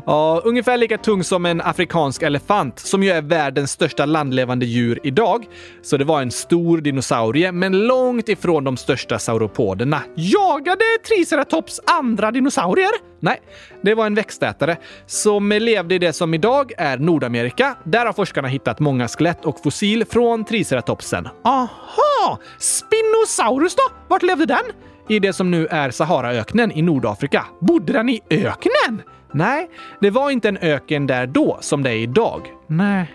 [0.07, 4.99] Ja, ungefär lika tung som en afrikansk elefant, som ju är världens största landlevande djur
[5.03, 5.45] idag.
[5.83, 10.03] Så det var en stor dinosaurie, men långt ifrån de största sauropoderna.
[10.17, 12.91] Jagade Triceratops andra dinosaurier?
[13.21, 13.41] Nej,
[13.83, 14.77] det var en växtätare
[15.07, 17.77] som levde i det som idag är Nordamerika.
[17.85, 21.29] Där har forskarna hittat många skelett och fossil från triceratopsen.
[21.45, 22.39] Aha!
[22.59, 23.83] Spinosaurus då?
[24.09, 24.65] Vart levde den?
[25.09, 27.47] I det som nu är Saharaöknen i Nordafrika.
[27.61, 29.03] Bodde den i öknen?
[29.33, 32.43] Nej, det var inte en öken där då som det är idag.
[32.67, 33.15] Nej.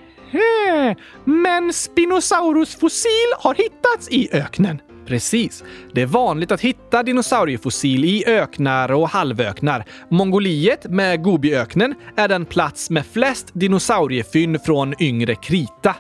[1.24, 4.82] Men Spinosaurus fossil har hittats i öknen.
[5.08, 5.64] Precis.
[5.94, 9.86] Det är vanligt att hitta dinosauriefossil i öknar och halvöknar.
[10.10, 15.96] Mongoliet med Gobiöknen är den plats med flest dinosauriefynd från yngre krita.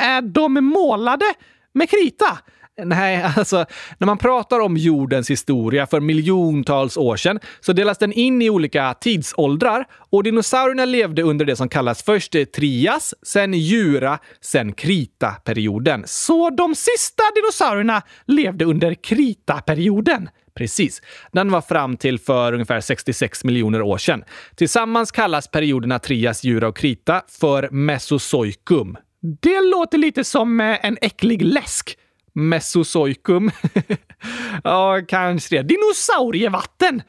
[0.00, 1.24] Är de målade
[1.72, 2.38] med krita?
[2.82, 3.66] Nej, alltså
[3.98, 8.50] när man pratar om jordens historia för miljontals år sedan så delas den in i
[8.50, 16.02] olika tidsåldrar och dinosaurierna levde under det som kallas först Trias, sen Jura, sen Krita-perioden.
[16.06, 20.28] Så de sista dinosaurierna levde under Krita-perioden.
[20.54, 21.02] Precis.
[21.32, 24.24] Den var fram till för ungefär 66 miljoner år sedan.
[24.54, 28.96] Tillsammans kallas perioderna Trias, Jura och Krita för Mesozoikum.
[29.40, 31.98] Det låter lite som eh, en äcklig läsk.
[32.34, 33.50] Mesozoikum.
[34.64, 35.62] ja, kanske det.
[35.62, 37.02] Dinosaurievatten!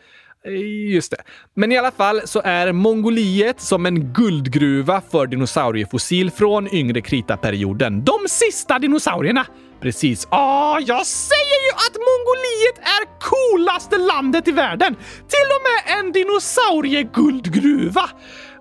[0.93, 1.17] Just det.
[1.55, 8.03] Men i alla fall så är Mongoliet som en guldgruva för dinosauriefossil från yngre kritaperioden.
[8.03, 9.45] De sista dinosaurierna!
[9.81, 10.27] Precis.
[10.29, 14.95] Ah, jag säger ju att Mongoliet är coolaste landet i världen!
[15.27, 18.09] Till och med en dinosaurieguldgruva!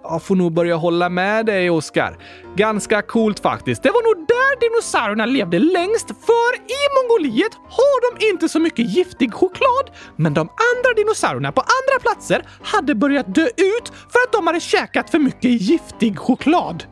[0.09, 2.19] Jag får nog börja hålla med dig, Oskar.
[2.57, 3.83] Ganska coolt faktiskt.
[3.83, 8.95] Det var nog där dinosaurierna levde längst, för i Mongoliet har de inte så mycket
[8.97, 9.91] giftig choklad.
[10.17, 14.61] Men de andra dinosaurierna på andra platser hade börjat dö ut för att de hade
[14.61, 16.85] käkat för mycket giftig choklad.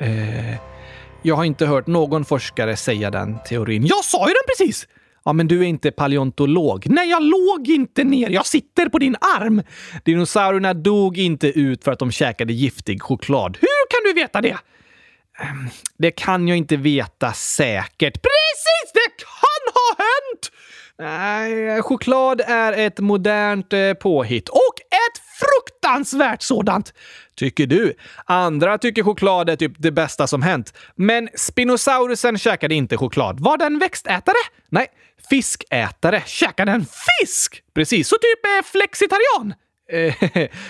[0.00, 0.54] Eh,
[1.22, 3.86] jag har inte hört någon forskare säga den teorin.
[3.86, 4.86] Jag sa ju den precis!
[5.24, 6.86] Ja, men du är inte paleontolog.
[6.86, 8.30] Nej, jag låg inte ner.
[8.30, 9.62] Jag sitter på din arm.
[10.04, 13.58] Dinosaurierna dog inte ut för att de käkade giftig choklad.
[13.60, 14.56] Hur kan du veta det?
[15.38, 15.68] Ehm,
[15.98, 18.22] det kan jag inte veta säkert.
[18.22, 18.92] Precis!
[18.94, 20.50] Det kan ha hänt?
[20.98, 24.48] Nej, choklad är ett modernt eh, påhitt.
[24.48, 26.94] Och ett fruktansvärt sådant!
[27.36, 27.94] Tycker du.
[28.24, 30.74] Andra tycker choklad är typ det bästa som hänt.
[30.94, 33.40] Men Spinosaurusen käkade inte choklad.
[33.40, 34.36] Var den växtätare?
[34.68, 34.86] Nej,
[35.30, 36.22] fiskätare.
[36.26, 36.86] käkar den
[37.20, 37.62] fisk?
[37.74, 39.54] Precis, så typ eh, flexitarian.
[39.92, 40.14] Eh,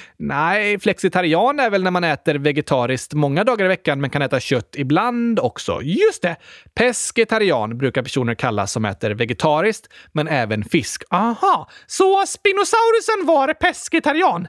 [0.16, 4.40] nej, flexitarian är väl när man äter vegetariskt många dagar i veckan men kan äta
[4.40, 5.82] kött ibland också.
[5.82, 6.36] Just det!
[6.74, 11.02] Pescetarian brukar personer kallas som äter vegetariskt, men även fisk.
[11.10, 14.48] Aha, så Spinosaurusen var pescetarian?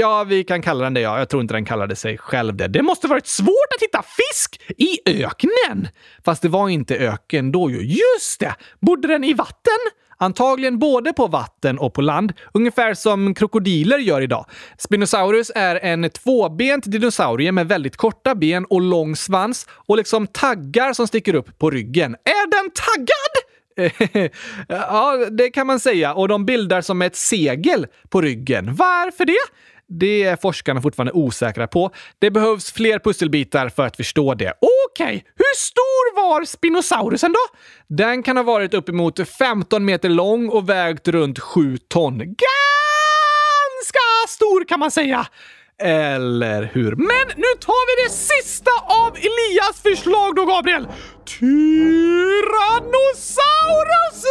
[0.00, 1.18] Ja, vi kan kalla den det, ja.
[1.18, 2.68] Jag tror inte den kallade sig själv det.
[2.68, 5.88] Det måste varit svårt att hitta fisk i öknen!
[6.24, 7.82] Fast det var inte öken då ju.
[7.82, 8.54] Just det!
[8.80, 9.78] Bodde den i vatten?
[10.18, 14.46] Antagligen både på vatten och på land, ungefär som krokodiler gör idag.
[14.78, 20.92] Spinosaurus är en tvåbent dinosaurie med väldigt korta ben och lång svans och liksom taggar
[20.92, 22.14] som sticker upp på ryggen.
[22.24, 23.51] Är den taggad?
[24.68, 26.14] ja, det kan man säga.
[26.14, 28.74] Och de bildar som ett segel på ryggen.
[28.74, 29.38] Varför det?
[29.98, 31.90] Det är forskarna fortfarande osäkra på.
[32.18, 34.52] Det behövs fler pusselbitar för att förstå det.
[34.60, 35.14] Okej, okay.
[35.14, 37.56] hur stor var Spinosaurusen då?
[37.96, 42.18] Den kan ha varit uppemot 15 meter lång och vägt runt 7 ton.
[42.18, 42.38] Ganska
[44.28, 45.26] stor kan man säga!
[45.78, 46.96] Eller hur?
[46.96, 50.86] Men nu tar vi det sista av Elias förslag då, Gabriel!
[51.26, 54.24] Tyrannosaurus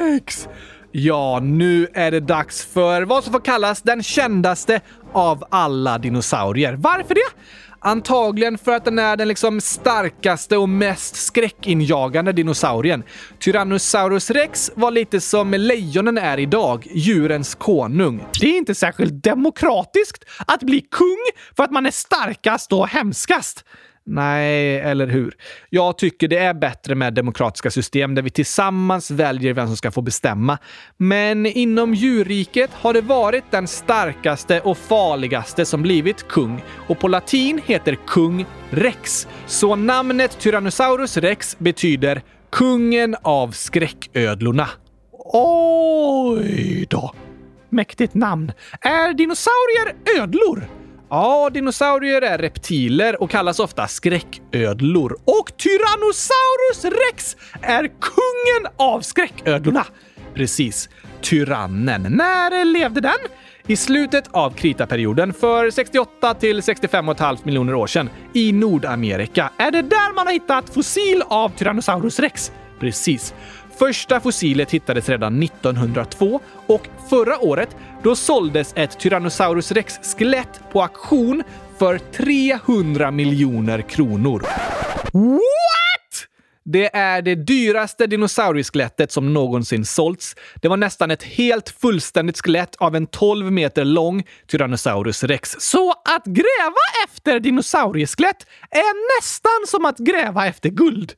[0.00, 0.48] rex!
[0.92, 4.80] Ja, nu är det dags för vad som får kallas den kändaste
[5.12, 6.76] av alla dinosaurier.
[6.78, 7.30] Varför det?
[7.82, 13.02] Antagligen för att den är den liksom starkaste och mest skräckinjagande dinosaurien.
[13.38, 18.24] Tyrannosaurus rex var lite som lejonen är idag, djurens konung.
[18.40, 21.18] Det är inte särskilt demokratiskt att bli kung
[21.56, 23.64] för att man är starkast och hemskast.
[24.06, 25.34] Nej, eller hur?
[25.70, 29.90] Jag tycker det är bättre med demokratiska system där vi tillsammans väljer vem som ska
[29.90, 30.58] få bestämma.
[30.96, 36.64] Men inom djurriket har det varit den starkaste och farligaste som blivit kung.
[36.88, 39.28] Och på latin heter kung rex.
[39.46, 42.22] Så namnet Tyrannosaurus rex betyder
[42.52, 44.68] kungen av skräcködlorna.
[45.32, 47.14] Oj då!
[47.68, 48.52] Mäktigt namn.
[48.80, 50.79] Är dinosaurier ödlor?
[51.10, 55.16] Ja, dinosaurier är reptiler och kallas ofta skräcködlor.
[55.24, 59.86] Och Tyrannosaurus rex är kungen av skräcködlorna.
[60.34, 60.88] Precis.
[61.22, 62.02] Tyrannen.
[62.02, 63.18] När levde den?
[63.66, 69.50] I slutet av kritaperioden för 68 till 65,5 miljoner år sedan i Nordamerika.
[69.56, 72.52] Är det där man har hittat fossil av Tyrannosaurus rex?
[72.80, 73.34] Precis.
[73.80, 81.42] Första fossilet hittades redan 1902 och förra året då såldes ett Tyrannosaurus rex-skelett på auktion
[81.78, 84.42] för 300 miljoner kronor.
[85.12, 86.26] What?
[86.64, 90.36] Det är det dyraste dinosaurieskelettet som någonsin sålts.
[90.54, 95.56] Det var nästan ett helt fullständigt skelett av en 12 meter lång Tyrannosaurus rex.
[95.58, 101.14] Så att gräva efter dinosaurieskelett är nästan som att gräva efter guld.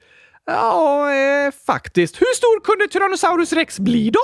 [0.47, 2.20] Ja, eh, faktiskt.
[2.20, 4.20] Hur stor kunde Tyrannosaurus rex bli då?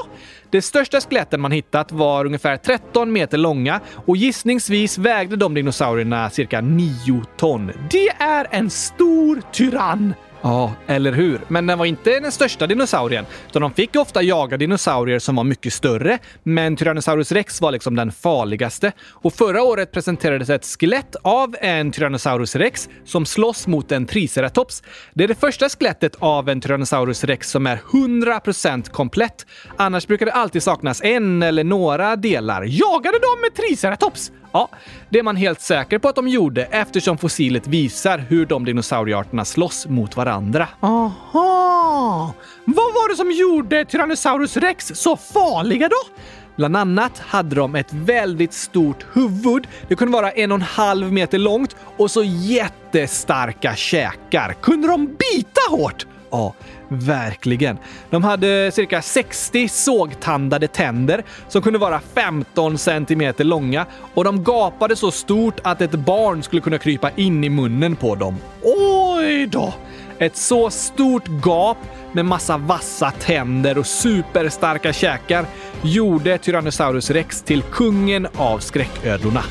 [0.50, 6.30] De största skeletten man hittat var ungefär 13 meter långa och gissningsvis vägde de dinosaurierna
[6.30, 7.72] cirka 9 ton.
[7.90, 10.14] Det är en stor tyrann!
[10.42, 11.40] Ja, eller hur?
[11.48, 15.44] Men den var inte den största dinosaurien, utan de fick ofta jaga dinosaurier som var
[15.44, 16.18] mycket större.
[16.42, 18.92] Men Tyrannosaurus rex var liksom den farligaste.
[19.08, 24.82] Och förra året presenterades ett skelett av en Tyrannosaurus rex som slåss mot en triceratops.
[25.14, 29.46] Det är det första skelettet av en Tyrannosaurus rex som är 100% komplett.
[29.76, 32.62] Annars brukar det alltid saknas en eller några delar.
[32.62, 34.32] Jagade de med triceratops?
[34.52, 34.68] Ja,
[35.08, 39.44] det är man helt säker på att de gjorde eftersom fossilet visar hur de dinosauriearterna
[39.44, 40.68] slåss mot varandra.
[40.80, 42.34] Aha!
[42.64, 46.14] Vad var det som gjorde Tyrannosaurus rex så farliga då?
[46.56, 49.68] Bland annat hade de ett väldigt stort huvud.
[49.88, 54.56] Det kunde vara en och en halv meter långt och så jättestarka käkar.
[54.62, 56.06] Kunde de bita hårt?
[56.30, 56.54] Ja,
[56.88, 57.78] verkligen.
[58.10, 64.96] De hade cirka 60 sågtandade tänder som kunde vara 15 centimeter långa och de gapade
[64.96, 68.36] så stort att ett barn skulle kunna krypa in i munnen på dem.
[68.62, 69.74] Oj då!
[70.18, 71.78] Ett så stort gap
[72.12, 75.46] med massa vassa tänder och superstarka käkar
[75.82, 79.44] gjorde Tyrannosaurus rex till kungen av skräcködlorna.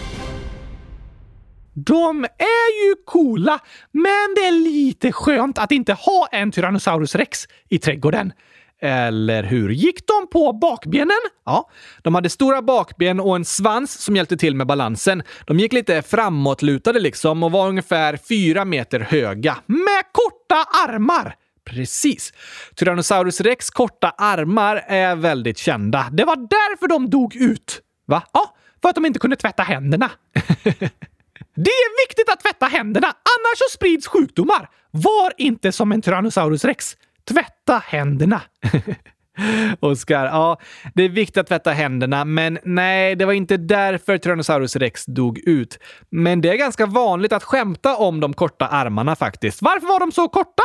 [1.86, 3.60] De är ju coola,
[3.92, 8.34] men det är lite skönt att inte ha en Tyrannosaurus rex i trädgården.
[8.82, 9.70] Eller hur?
[9.70, 11.18] Gick de på bakbenen?
[11.46, 11.70] Ja,
[12.02, 15.24] de hade stora bakben och en svans som hjälpte till med balansen.
[15.46, 19.58] De gick lite framåtlutade liksom och var ungefär fyra meter höga.
[19.66, 21.36] Med korta armar!
[21.66, 22.34] Precis.
[22.76, 26.08] Tyrannosaurus rex korta armar är väldigt kända.
[26.12, 27.82] Det var därför de dog ut.
[28.06, 28.24] Va?
[28.34, 30.12] Ja, för att de inte kunde tvätta händerna.
[31.58, 34.70] Det är viktigt att tvätta händerna, annars så sprids sjukdomar.
[34.92, 36.98] Var inte som en Tyrannosaurus rex.
[37.30, 38.42] Tvätta händerna.
[39.80, 40.60] Oskar, ja,
[40.96, 45.40] det är viktigt att tvätta händerna, men nej, det var inte därför Tyrannosaurus rex dog
[45.40, 45.80] ut.
[46.10, 49.62] Men det är ganska vanligt att skämta om de korta armarna faktiskt.
[49.62, 50.64] Varför var de så korta?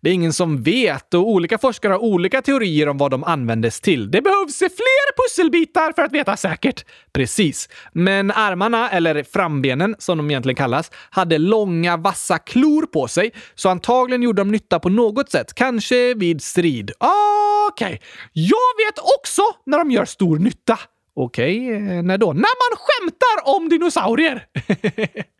[0.00, 3.80] Det är ingen som vet och olika forskare har olika teorier om vad de användes
[3.80, 4.10] till.
[4.10, 6.84] Det behövs fler pusselbitar för att veta säkert.
[7.12, 7.68] Precis.
[7.92, 13.68] Men armarna, eller frambenen som de egentligen kallas, hade långa vassa klor på sig, så
[13.68, 15.54] antagligen gjorde de nytta på något sätt.
[15.54, 16.90] Kanske vid strid.
[17.70, 17.86] Okej.
[17.86, 17.98] Okay.
[18.32, 20.78] Jag vet också när de gör stor nytta.
[21.16, 22.26] Okej, okay, när då?
[22.26, 24.46] När man skämtar om dinosaurier!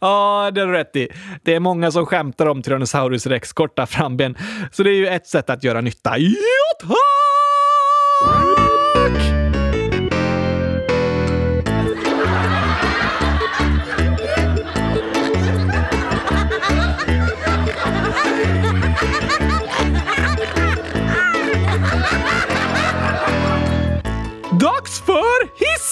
[0.00, 1.08] Ja, det har du rätt i.
[1.42, 4.36] Det är många som skämtar om Tyrannosaurus rex korta framben,
[4.72, 6.18] så det är ju ett sätt att göra nytta.
[6.18, 6.34] Ja,
[6.80, 8.63] tack!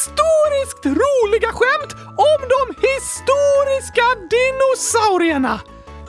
[0.02, 5.60] Historiskt roliga skämt om de historiska dinosaurierna!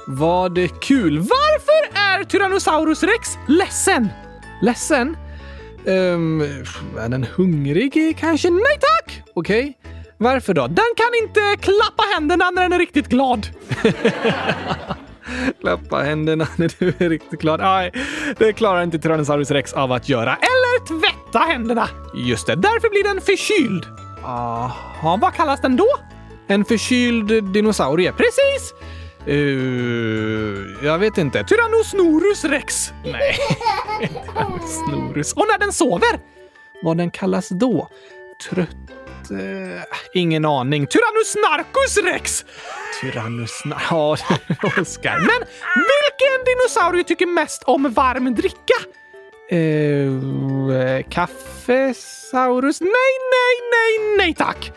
[0.07, 1.19] Vad kul!
[1.19, 4.09] Varför är Tyrannosaurus rex ledsen?
[4.61, 5.17] Ledsen?
[5.85, 8.49] Um, är den hungrig kanske?
[8.49, 9.21] Nej tack!
[9.33, 9.61] Okej.
[9.61, 9.91] Okay.
[10.17, 10.67] Varför då?
[10.67, 13.47] Den kan inte klappa händerna när den är riktigt glad.
[15.61, 17.59] Klappa händerna när du är riktigt glad.
[17.59, 17.91] Nej,
[18.38, 20.36] det klarar inte Tyrannosaurus rex av att göra.
[20.36, 21.89] Eller tvätta händerna.
[22.15, 23.86] Just det, därför blir den förkyld.
[24.21, 25.88] Jaha, vad kallas den då?
[26.47, 28.11] En förkyld dinosaurie.
[28.11, 28.74] Precis!
[29.28, 31.43] Uh, jag vet inte.
[31.43, 32.93] Tyrannosnorus rex.
[33.05, 33.38] Nej,
[34.26, 35.34] Tyrannosnorus.
[35.34, 36.19] Och när den sover?
[36.84, 37.89] Vad den kallas då?
[38.49, 38.69] Trött
[39.32, 39.82] Uh,
[40.13, 40.88] ingen aning.
[40.88, 41.36] Tyrannus
[42.03, 42.45] rex!
[43.01, 43.63] Tyrannus...
[43.89, 44.11] Ja,
[44.82, 45.19] Oskar.
[45.19, 48.74] Men vilken dinosaurie tycker mest om varm dricka?
[49.51, 52.82] Uh, kaffesaurus?
[52.82, 54.71] Nej, nej, nej, nej tack!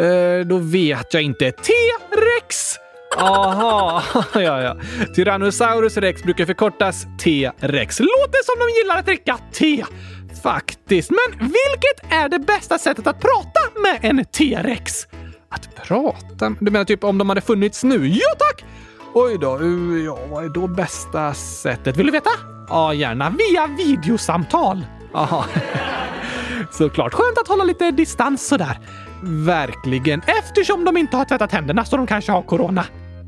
[0.00, 1.52] Uh, då vet jag inte.
[1.52, 2.78] T-rex!
[3.16, 4.02] Aha,
[4.34, 4.76] ja, ja.
[5.14, 8.00] Tyrannosaurus rex brukar förkortas T-rex.
[8.00, 9.84] Låter som de gillar att dricka te.
[10.44, 11.10] Faktiskt.
[11.10, 15.06] Men vilket är det bästa sättet att prata med en T-rex?
[15.48, 16.50] Att prata?
[16.60, 18.06] Du menar typ om de hade funnits nu?
[18.06, 18.64] Ja tack!
[19.14, 21.96] Oj då, eh, ja, vad är då bästa sättet?
[21.96, 22.30] Vill du veta?
[22.68, 24.86] Ja, gärna via videosamtal.
[25.14, 25.44] Aha.
[26.72, 27.14] Såklart.
[27.14, 28.78] Skönt att hålla lite distans sådär.
[29.22, 32.84] Verkligen, eftersom de inte har tvättat händerna så de kanske har corona.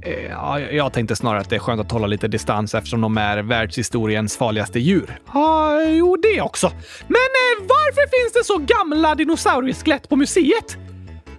[0.06, 3.18] Eh, ja, jag tänkte snarare att det är skönt att hålla lite distans eftersom de
[3.18, 5.18] är världshistoriens farligaste djur.
[5.34, 6.72] Ja, jo, det också.
[7.06, 10.76] Men eh, varför finns det så gamla dinosaurieskelett på museet?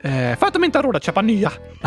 [0.02, 1.52] Eh, för att de inte har råd att köpa nya.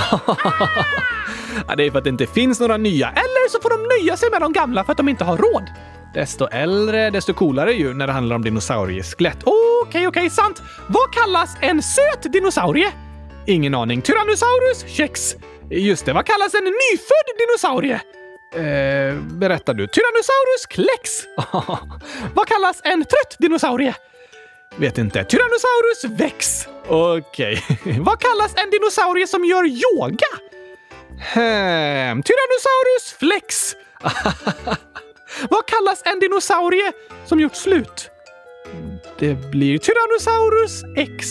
[1.68, 3.08] ja, det är för att det inte finns några nya.
[3.08, 5.64] Eller så får de nöja sig med de gamla för att de inte har råd.
[6.14, 9.38] Desto äldre, desto coolare ju när det handlar om dinosaurieskelett.
[9.42, 10.62] Okej, okay, okej, okay, sant.
[10.86, 12.92] Vad kallas en söt dinosaurie?
[13.46, 14.02] Ingen aning.
[14.02, 15.36] Tyrannosaurus kex.
[15.70, 18.00] Just det, vad kallas en nyfödd dinosaurie?
[18.54, 19.86] Eh, berättar du.
[19.86, 21.26] Tyrannosaurus klex.
[22.34, 23.94] vad kallas en trött dinosaurie?
[24.76, 25.24] Vet inte.
[25.24, 26.68] Tyrannosaurus vex.
[26.86, 27.64] Okej.
[27.70, 27.98] Okay.
[28.00, 30.30] vad kallas en dinosaurie som gör yoga?
[31.34, 32.22] Hmm.
[32.22, 33.76] Tyrannosaurus flex.
[35.50, 36.92] vad kallas en dinosaurie
[37.26, 38.10] som gjort slut?
[39.18, 41.26] Det blir Tyrannosaurus X.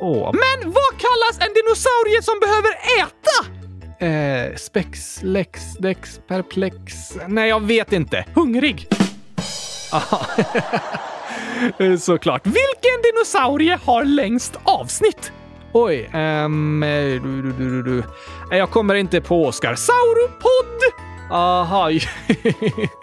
[0.00, 0.32] Åh.
[0.32, 3.59] Men vad kallas en dinosaurie som behöver äta?
[4.00, 6.76] Eh, spex, lex, dex, perplex.
[7.28, 8.24] Nej, jag vet inte.
[8.34, 8.88] Hungrig.
[11.78, 12.46] Eh, såklart.
[12.46, 15.32] Vilken dinosaurie har längst avsnitt?
[15.72, 16.80] Oj, um,
[17.22, 17.98] du, du, du, du.
[18.52, 19.74] Eh, jag kommer inte på Oscar.
[19.74, 20.80] Sauropod!
[21.30, 21.90] Aha.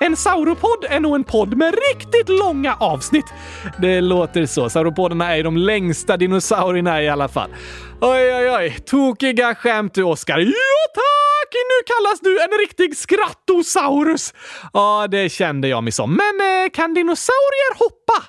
[0.00, 3.26] En sauropod är nog en podd med riktigt långa avsnitt.
[3.78, 4.70] Det låter så.
[4.70, 7.50] Sauropoderna är de längsta dinosaurierna i alla fall.
[8.00, 8.76] Oj, oj, oj.
[8.86, 10.38] Tokiga skämt du, Oskar.
[10.38, 11.54] Ja, tack!
[11.54, 14.34] Nu kallas du en riktig skrattosaurus.
[14.72, 16.10] Ja, det kände jag mig som.
[16.10, 18.24] Men eh, kan dinosaurier hoppa?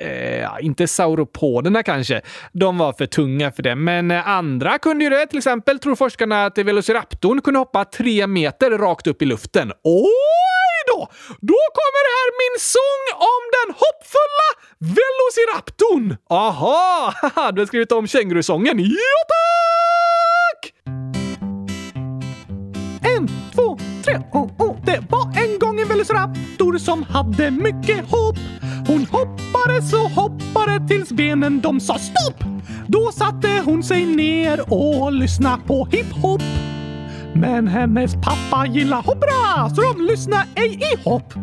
[0.00, 2.20] Eh, inte sauropoderna kanske.
[2.52, 3.74] De var för tunga för det.
[3.74, 5.26] Men eh, andra kunde ju det.
[5.26, 9.72] Till exempel tror forskarna att Velociraptorn kunde hoppa tre meter rakt upp i luften.
[9.84, 10.49] Åh!
[11.00, 11.08] Då!
[11.40, 14.48] Då kommer här min sång om den hoppfulla
[14.78, 16.16] Velociraptorn!
[16.30, 17.12] Aha!
[17.52, 18.78] Du har skrivit om kängurusången.
[18.78, 20.74] Ja, tack!
[23.16, 24.84] En, två, tre, oh, oh.
[24.84, 28.36] Det var en gång en velociraptor som hade mycket hopp.
[28.86, 32.44] Hon hoppade så hoppade tills benen de sa stopp.
[32.86, 36.42] Då satte hon sig ner och lyssnade på hiphop.
[37.34, 41.34] Men hennes pappa gillar hoppra så de lyssnar ej i hopp.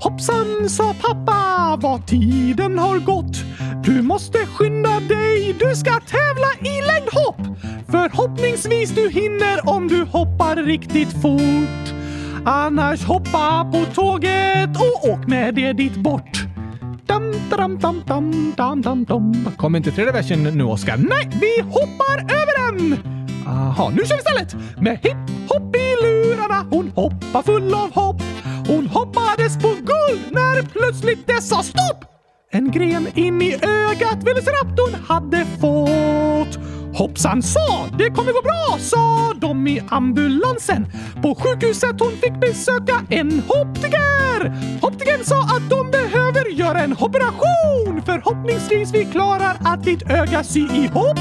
[0.00, 3.36] Hoppsan, sa pappa, vad tiden har gått.
[3.84, 7.58] Du måste skynda dig, du ska tävla i längdhopp.
[7.90, 11.94] Förhoppningsvis du hinner om du hoppar riktigt fort.
[12.44, 16.44] Annars hoppa på tåget och åk med det dit bort.
[17.06, 19.48] Dam, dam, dam, dam, dam, dam, dam.
[19.56, 20.96] Kom inte tredje versen nu, Oskar.
[20.96, 23.17] Nej, vi hoppar över den!
[23.48, 24.80] Aha, nu kör vi istället!
[24.80, 28.22] Med hipp-hopp i lurarna, hon hoppar full av hopp.
[28.68, 32.04] Hon hoppades på guld när plötsligt det sa stopp!
[32.50, 36.58] En gren in i ögat Velociraptorn hade fått.
[36.94, 40.86] Hoppsan sa, det kommer gå bra, sa de i ambulansen.
[41.22, 44.52] På sjukhuset hon fick besöka en optiker.
[44.82, 48.02] Optikern sa att de behöver göra en operation.
[48.06, 51.18] Förhoppningsvis vi klarar att ditt öga sy ihop.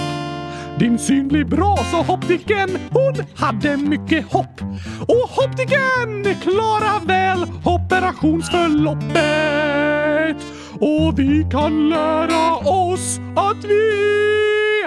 [0.80, 2.70] Din syn blir bra, sa optiken.
[2.92, 4.62] Hon hade mycket hopp.
[5.08, 10.38] Och optiken klarar väl operationsförloppet.
[10.80, 13.92] Och vi kan lära oss att vi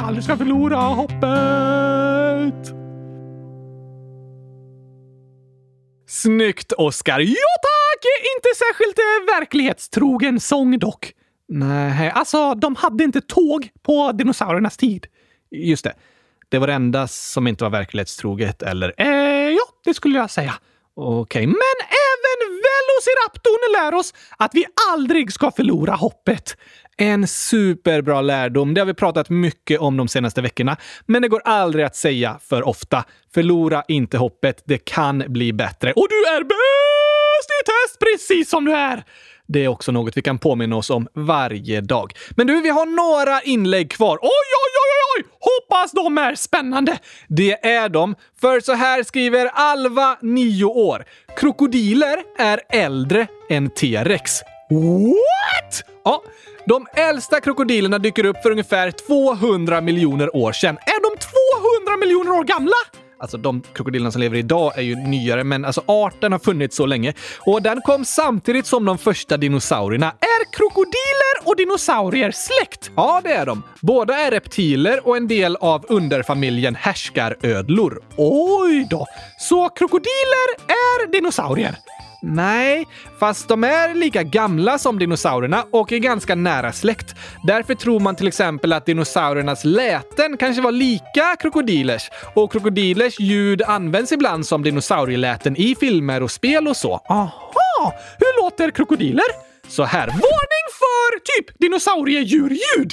[0.01, 2.75] aldrig ska förlora hoppet.
[6.09, 7.21] Snyggt, Oskar!
[7.21, 8.05] Ja tack!
[8.37, 9.05] Inte särskilt eh,
[9.39, 11.13] verklighetstrogen sång dock.
[11.49, 15.07] Nej, alltså de hade inte tåg på dinosauriernas tid.
[15.51, 15.95] Just det.
[16.49, 18.95] Det var det enda som inte var verklighetstroget, eller?
[18.97, 20.55] Eh, ja, det skulle jag säga.
[20.95, 21.47] Okej, okay.
[21.47, 26.57] men även Velociraptorn lär oss att vi aldrig ska förlora hoppet.
[26.97, 28.75] En superbra lärdom.
[28.75, 30.77] Det har vi pratat mycket om de senaste veckorna,
[31.07, 33.05] men det går aldrig att säga för ofta.
[33.35, 34.63] Förlora inte hoppet.
[34.67, 35.93] Det kan bli bättre.
[35.93, 39.05] Och du är bäst i test precis som du är!
[39.53, 42.13] Det är också något vi kan påminna oss om varje dag.
[42.31, 44.19] Men du, vi har några inlägg kvar.
[44.23, 45.25] Oj, oj, oj, oj!
[45.25, 45.25] oj!
[45.41, 46.99] Hoppas de är spännande!
[47.29, 51.05] Det är de, för så här skriver Alva, 9 år.
[51.37, 54.41] Krokodiler är äldre än T-rex.
[54.71, 55.83] What?
[56.05, 56.23] Ja,
[56.67, 60.77] de äldsta krokodilerna dyker upp för ungefär 200 miljoner år sedan.
[60.77, 61.17] Är de
[61.87, 62.77] 200 miljoner år gamla?
[63.21, 66.87] Alltså de krokodilerna som lever idag är ju nyare, men alltså arten har funnits så
[66.87, 67.15] länge.
[67.47, 70.07] Och den kom samtidigt som de första dinosaurierna.
[70.07, 72.91] Är krokodiler och dinosaurier släkt?
[72.97, 73.63] Ja, det är de.
[73.81, 78.03] Båda är reptiler och en del av underfamiljen härskarödlor.
[78.17, 79.07] Oj då!
[79.39, 81.77] Så krokodiler är dinosaurier?
[82.23, 82.87] Nej,
[83.19, 87.15] fast de är lika gamla som dinosaurierna och är ganska nära släkt.
[87.43, 92.11] Därför tror man till exempel att dinosauriernas läten kanske var lika krokodilers.
[92.35, 97.01] Och krokodilers ljud används ibland som dinosaurieläten i filmer och spel och så.
[97.09, 97.95] Aha!
[98.19, 99.25] Hur låter krokodiler?
[99.69, 100.07] Så här.
[100.07, 102.93] Varning för typ dinosauriedjurljud!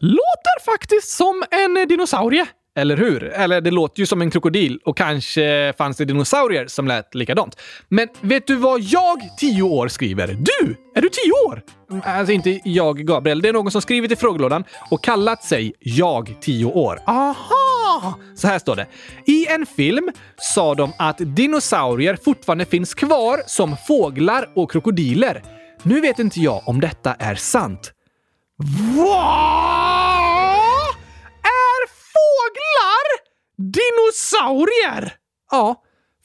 [0.00, 2.46] Låter faktiskt som en eh, dinosaurie.
[2.76, 3.24] Eller hur?
[3.24, 7.60] Eller det låter ju som en krokodil och kanske fanns det dinosaurier som lät likadant.
[7.88, 10.26] Men vet du vad jag, tio år, skriver?
[10.26, 10.76] Du!
[10.94, 11.62] Är du tio år?
[11.90, 13.42] Mm, alltså inte jag, Gabriel.
[13.42, 16.98] Det är någon som skrivit i frågelådan och kallat sig jag, tio år.
[17.06, 18.18] Aha!
[18.34, 18.86] Så här står det.
[19.26, 25.42] I en film sa de att dinosaurier fortfarande finns kvar som fåglar och krokodiler.
[25.82, 27.92] Nu vet inte jag om detta är sant.
[28.96, 30.56] Vad?
[31.42, 33.06] Är fåglar
[33.56, 35.14] dinosaurier?
[35.50, 35.82] Ja,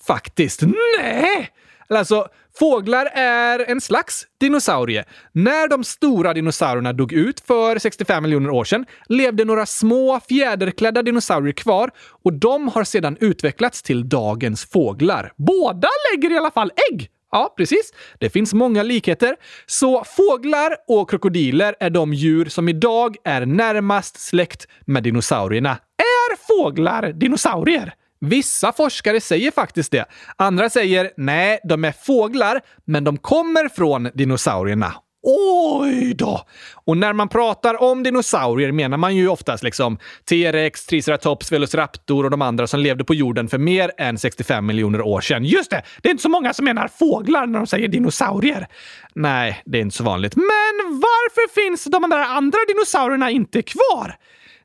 [0.08, 0.62] faktiskt.
[0.62, 1.50] Nej!
[1.90, 2.28] Alltså,
[2.60, 5.04] fåglar är en slags dinosaurie.
[5.32, 11.04] När de stora dinosaurierna dog ut för 65 miljoner år sedan levde några små fjäderklädda
[11.04, 11.92] dinosaurier kvar
[12.24, 15.34] och de har sedan utvecklats till dagens fåglar.
[15.38, 17.12] Båda lägger i alla fall ägg!
[17.32, 17.94] Ja, precis.
[18.20, 19.36] Det finns många likheter.
[19.66, 25.78] Så fåglar och krokodiler är de djur som idag är närmast släkt med dinosaurierna.
[25.98, 27.94] Är fåglar dinosaurier?
[28.20, 30.06] Vissa forskare säger faktiskt det.
[30.36, 34.94] Andra säger nej, de är fåglar, men de kommer från dinosaurierna.
[35.28, 36.46] Oj då!
[36.74, 39.98] Och när man pratar om dinosaurier menar man ju oftast liksom
[40.30, 45.02] T-rex, Triceratops, Velociraptor och de andra som levde på jorden för mer än 65 miljoner
[45.02, 45.46] år sedan.
[45.46, 45.82] Just det!
[46.02, 48.68] Det är inte så många som menar fåglar när de säger dinosaurier.
[49.16, 50.36] Nej, det är inte så vanligt.
[50.36, 54.16] Men varför finns de där andra dinosaurierna inte kvar?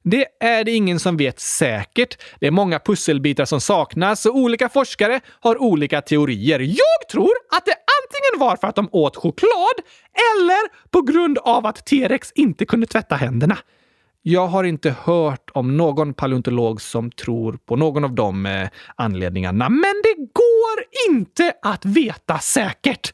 [0.03, 2.19] Det är det ingen som vet säkert.
[2.41, 6.61] Det är många pusselbitar som saknas och olika forskare har olika teorier.
[6.61, 7.75] Jag tror att det
[8.41, 9.77] var för att de åt choklad
[10.37, 13.59] eller på grund av att T-rex inte kunde tvätta händerna.
[14.23, 19.69] Jag har inte hört om någon paleontolog som tror på någon av de eh, anledningarna,
[19.69, 23.13] men det går inte att veta säkert.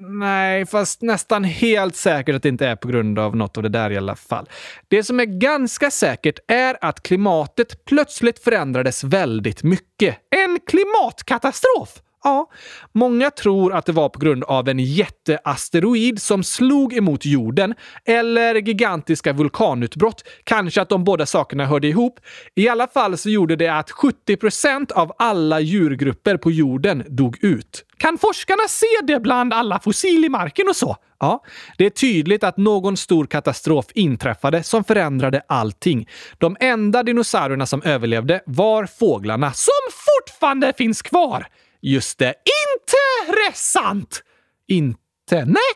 [0.00, 3.68] Nej, fast nästan helt säkert att det inte är på grund av något av det
[3.68, 4.48] där i alla fall.
[4.88, 10.16] Det som är ganska säkert är att klimatet plötsligt förändrades väldigt mycket.
[10.30, 12.02] En klimatkatastrof!
[12.24, 12.50] Ja,
[12.92, 18.54] många tror att det var på grund av en jätteasteroid som slog emot jorden eller
[18.54, 20.24] gigantiska vulkanutbrott.
[20.44, 22.20] Kanske att de båda sakerna hörde ihop.
[22.54, 27.84] I alla fall så gjorde det att 70% av alla djurgrupper på jorden dog ut.
[27.96, 30.96] Kan forskarna se det bland alla fossil i marken och så?
[31.20, 31.44] Ja,
[31.78, 36.08] det är tydligt att någon stor katastrof inträffade som förändrade allting.
[36.38, 41.46] De enda dinosaurierna som överlevde var fåglarna som fortfarande finns kvar.
[41.82, 42.34] Just det.
[42.64, 44.22] Intressant!
[44.68, 45.44] Inte...
[45.44, 45.72] Nej,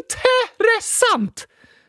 [0.00, 1.46] intressant!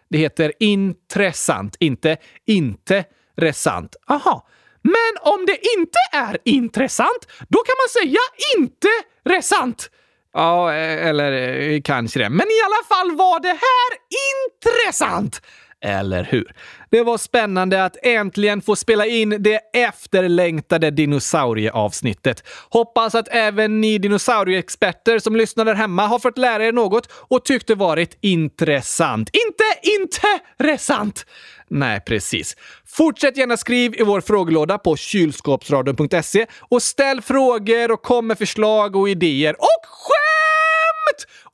[0.10, 3.06] Det heter intressant, inte inte
[3.38, 3.96] resant.
[4.08, 4.48] Aha.
[4.82, 8.20] Men om det inte är intressant, då kan man säga
[8.58, 8.88] inte
[9.26, 9.90] resant.
[10.34, 12.30] Ja, eh, eller eh, kanske det.
[12.30, 13.90] Men i alla fall var det här
[14.30, 15.42] intressant.
[15.86, 16.54] Eller hur?
[16.90, 22.44] Det var spännande att äntligen få spela in det efterlängtade dinosaurieavsnittet.
[22.70, 27.46] Hoppas att även ni dinosaurieexperter som lyssnar där hemma har fått lära er något och
[27.46, 29.30] tyckte varit intressant.
[29.30, 29.64] Inte
[30.02, 31.26] intressant!
[31.70, 32.56] Nej, precis.
[32.86, 38.96] Fortsätt gärna skriv i vår frågelåda på kylskåpsradion.se och ställ frågor och kom med förslag
[38.96, 39.56] och idéer.
[39.60, 40.37] Och själv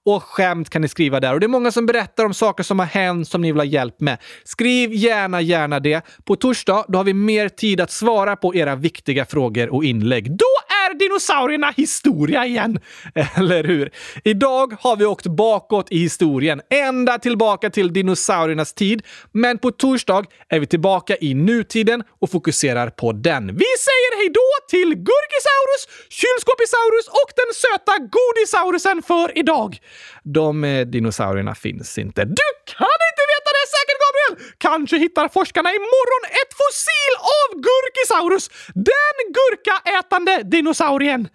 [0.06, 1.34] och skämt kan ni skriva där.
[1.34, 3.66] Och det är många som berättar om saker som har hänt som ni vill ha
[3.66, 4.18] hjälp med.
[4.44, 6.06] Skriv gärna, gärna det.
[6.26, 10.32] På torsdag då har vi mer tid att svara på era viktiga frågor och inlägg.
[10.32, 10.46] Då
[10.83, 12.80] är är dinosaurierna historia igen!
[13.38, 13.92] Eller hur?
[14.24, 19.02] Idag har vi åkt bakåt i historien, ända tillbaka till dinosauriernas tid.
[19.32, 23.48] Men på torsdag är vi tillbaka i nutiden och fokuserar på den.
[23.48, 29.78] Vi säger hejdå till Gurgisaurus, Kylskåpisaurus och den söta Godisaurusen för idag.
[30.24, 32.26] De eh, dinosaurierna finns inte.
[32.26, 33.24] Du kan inte
[33.66, 34.54] är säkert, Gabriel!
[34.58, 41.30] Kanske hittar forskarna imorgon ett fossil av Gurkisaurus, den gurkaätande dinosaurien.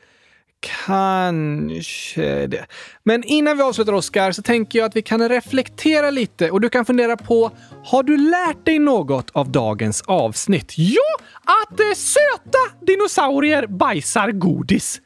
[0.86, 2.66] Kanske det.
[3.02, 6.68] Men innan vi avslutar, Oskar, så tänker jag att vi kan reflektera lite och du
[6.68, 7.50] kan fundera på,
[7.84, 10.74] har du lärt dig något av dagens avsnitt?
[10.76, 11.14] Ja,
[11.44, 15.00] att eh, söta dinosaurier bajsar godis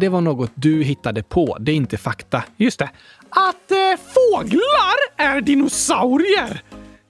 [0.00, 1.56] det var något du hittade på.
[1.60, 2.42] Det är inte fakta.
[2.56, 2.90] Just det.
[3.38, 3.76] Att eh,
[4.14, 6.62] fåglar är dinosaurier!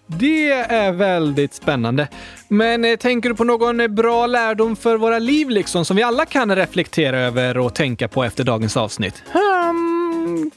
[0.07, 2.09] Det är väldigt spännande.
[2.49, 6.03] Men eh, tänker du på någon eh, bra lärdom för våra liv liksom som vi
[6.03, 9.23] alla kan reflektera över och tänka på efter dagens avsnitt?
[9.35, 10.51] Um,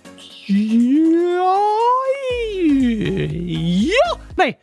[0.47, 1.59] ja...
[3.87, 4.19] Ja!
[4.37, 4.59] Nej!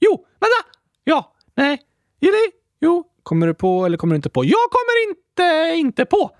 [0.00, 0.24] Jo!
[0.40, 0.78] Vänta!
[1.04, 1.32] Ja!
[1.56, 1.78] Nej!
[2.20, 2.52] Eller?
[2.80, 3.04] Jo.
[3.22, 4.44] Kommer du på eller kommer du inte på?
[4.44, 6.30] Jag kommer inte inte på!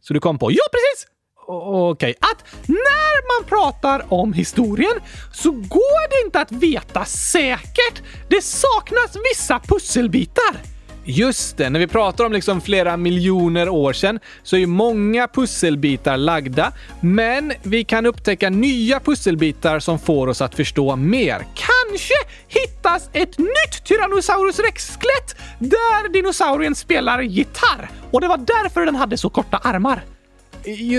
[0.00, 1.17] Så du kom på, ja precis!
[1.50, 2.14] Okej, okay.
[2.20, 4.94] att när man pratar om historien
[5.32, 8.02] så går det inte att veta säkert.
[8.28, 10.56] Det saknas vissa pusselbitar.
[11.04, 15.28] Just det, när vi pratar om liksom flera miljoner år sedan så är ju många
[15.28, 21.38] pusselbitar lagda, men vi kan upptäcka nya pusselbitar som får oss att förstå mer.
[21.38, 22.14] Kanske
[22.48, 29.16] hittas ett nytt Tyrannosaurus rex-skelett där dinosaurien spelar gitarr och det var därför den hade
[29.16, 30.04] så korta armar.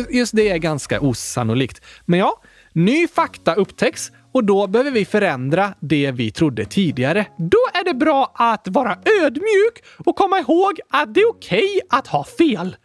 [0.09, 1.81] Just det är ganska osannolikt.
[2.05, 2.41] Men ja,
[2.73, 7.25] ny fakta upptäcks och då behöver vi förändra det vi trodde tidigare.
[7.37, 11.79] Då är det bra att vara ödmjuk och komma ihåg att det är okej okay
[11.89, 12.75] att ha fel.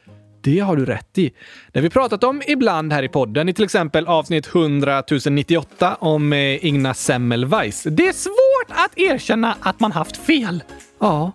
[0.45, 1.35] Det har du rätt i.
[1.73, 5.97] Det har vi pratat om ibland här i podden, i till exempel avsnitt 100 098
[6.01, 7.83] om eh, Igna Semmelweis.
[7.83, 10.63] Det är svårt att erkänna att man haft fel.
[11.01, 11.33] Ja,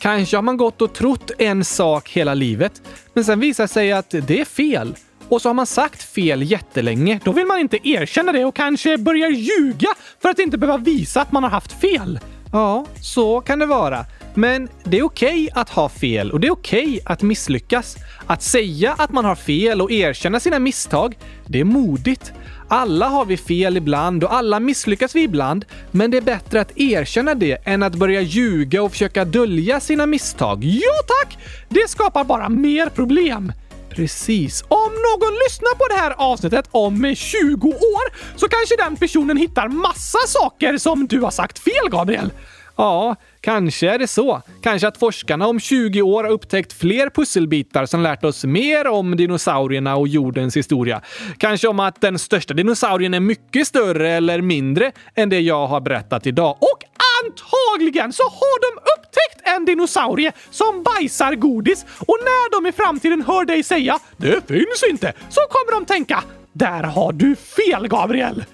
[0.00, 2.82] kanske har man gått och trott en sak hela livet,
[3.14, 4.94] men sen visar sig att det är fel.
[5.28, 7.20] Och så har man sagt fel jättelänge.
[7.24, 9.88] Då vill man inte erkänna det och kanske börjar ljuga
[10.22, 12.20] för att inte behöva visa att man har haft fel.
[12.52, 14.06] Ja, så kan det vara.
[14.34, 17.96] Men det är okej okay att ha fel och det är okej okay att misslyckas.
[18.26, 22.32] Att säga att man har fel och erkänna sina misstag, det är modigt.
[22.72, 26.78] Alla har vi fel ibland och alla misslyckas vi ibland, men det är bättre att
[26.78, 30.64] erkänna det än att börja ljuga och försöka dölja sina misstag.
[30.64, 31.38] Ja tack!
[31.68, 33.52] Det skapar bara mer problem.
[33.90, 34.64] Precis.
[34.68, 39.68] Om någon lyssnar på det här avsnittet om 20 år så kanske den personen hittar
[39.68, 42.30] massa saker som du har sagt fel, Gabriel.
[42.76, 44.42] Ja, kanske är det så.
[44.62, 49.16] Kanske att forskarna om 20 år har upptäckt fler pusselbitar som lärt oss mer om
[49.16, 51.00] dinosaurierna och jordens historia.
[51.38, 55.80] Kanske om att den största dinosaurien är mycket större eller mindre än det jag har
[55.80, 56.56] berättat idag.
[56.60, 56.84] Och
[57.24, 63.22] antagligen så har de upptäckt en dinosaurie som bajsar godis och när de i framtiden
[63.22, 68.44] hör dig säga “Det finns inte” så kommer de tänka “Där har du fel, Gabriel!”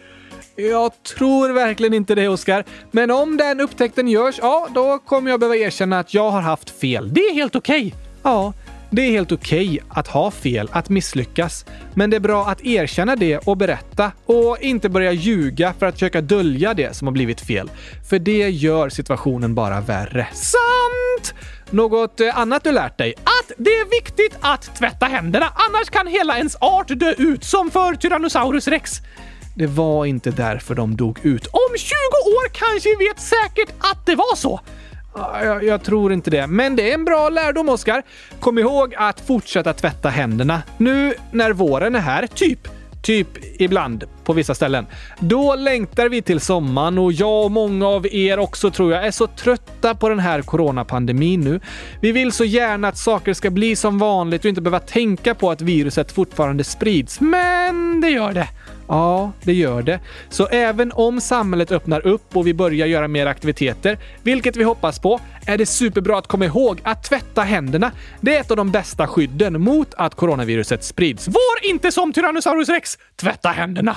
[0.58, 2.64] Jag tror verkligen inte det, Oskar.
[2.90, 6.70] Men om den upptäckten görs, ja, då kommer jag behöva erkänna att jag har haft
[6.70, 7.14] fel.
[7.14, 7.94] Det är helt okej.
[8.22, 8.52] Ja,
[8.90, 11.64] det är helt okej att ha fel, att misslyckas.
[11.94, 15.94] Men det är bra att erkänna det och berätta och inte börja ljuga för att
[15.94, 17.70] försöka dölja det som har blivit fel.
[18.08, 20.26] För det gör situationen bara värre.
[20.32, 21.34] Sant!
[21.70, 23.14] Något eh, annat du lärt dig?
[23.24, 27.70] Att det är viktigt att tvätta händerna, annars kan hela ens art dö ut, som
[27.70, 29.00] för Tyrannosaurus rex.
[29.58, 31.46] Det var inte därför de dog ut.
[31.46, 31.94] Om 20
[32.26, 34.60] år kanske vi vet säkert att det var så.
[35.42, 38.02] Jag, jag, tror inte det, men det är en bra lärdom, Oskar.
[38.40, 40.62] Kom ihåg att fortsätta tvätta händerna.
[40.78, 42.68] Nu när våren är här, typ.
[43.02, 43.28] Typ
[43.60, 44.86] ibland, på vissa ställen.
[45.18, 49.10] Då längtar vi till sommaren och jag och många av er också tror jag är
[49.10, 51.60] så trötta på den här coronapandemin nu.
[52.00, 55.50] Vi vill så gärna att saker ska bli som vanligt och inte behöva tänka på
[55.50, 57.20] att viruset fortfarande sprids.
[57.20, 58.48] Men det gör det.
[58.88, 60.00] Ja, det gör det.
[60.28, 64.98] Så även om samhället öppnar upp och vi börjar göra mer aktiviteter, vilket vi hoppas
[64.98, 67.92] på, är det superbra att komma ihåg att tvätta händerna.
[68.20, 71.28] Det är ett av de bästa skydden mot att coronaviruset sprids.
[71.28, 72.98] Var inte som Tyrannosaurus rex!
[73.16, 73.96] Tvätta händerna!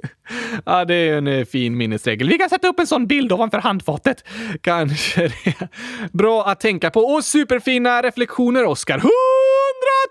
[0.64, 2.28] ja, det är en eh, fin minnesregel.
[2.28, 4.24] Vi kan sätta upp en sån bild ovanför handfatet.
[4.60, 5.68] Kanske det.
[6.12, 8.98] Bra att tänka på och superfina reflektioner, Oskar.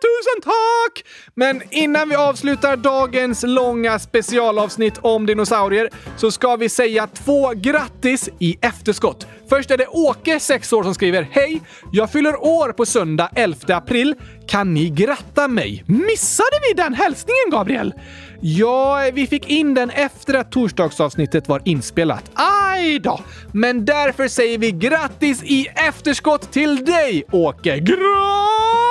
[0.02, 1.06] Tusen tack!
[1.36, 8.30] Men innan vi avslutar dagens långa specialavsnitt om dinosaurier så ska vi säga två grattis
[8.40, 9.28] i efterskott.
[9.50, 11.62] Först är det Åke, 6 år, som skriver Hej!
[11.92, 14.16] Jag fyller år på söndag 11 april.
[14.48, 15.84] Kan ni gratta mig?
[15.88, 17.94] Missade vi den hälsningen, Gabriel?
[18.42, 22.32] Ja, vi fick in den efter att torsdagsavsnittet var inspelat.
[22.34, 23.20] Aj då!
[23.52, 27.80] Men därför säger vi grattis i efterskott till dig, Åke!
[27.80, 28.85] Grattis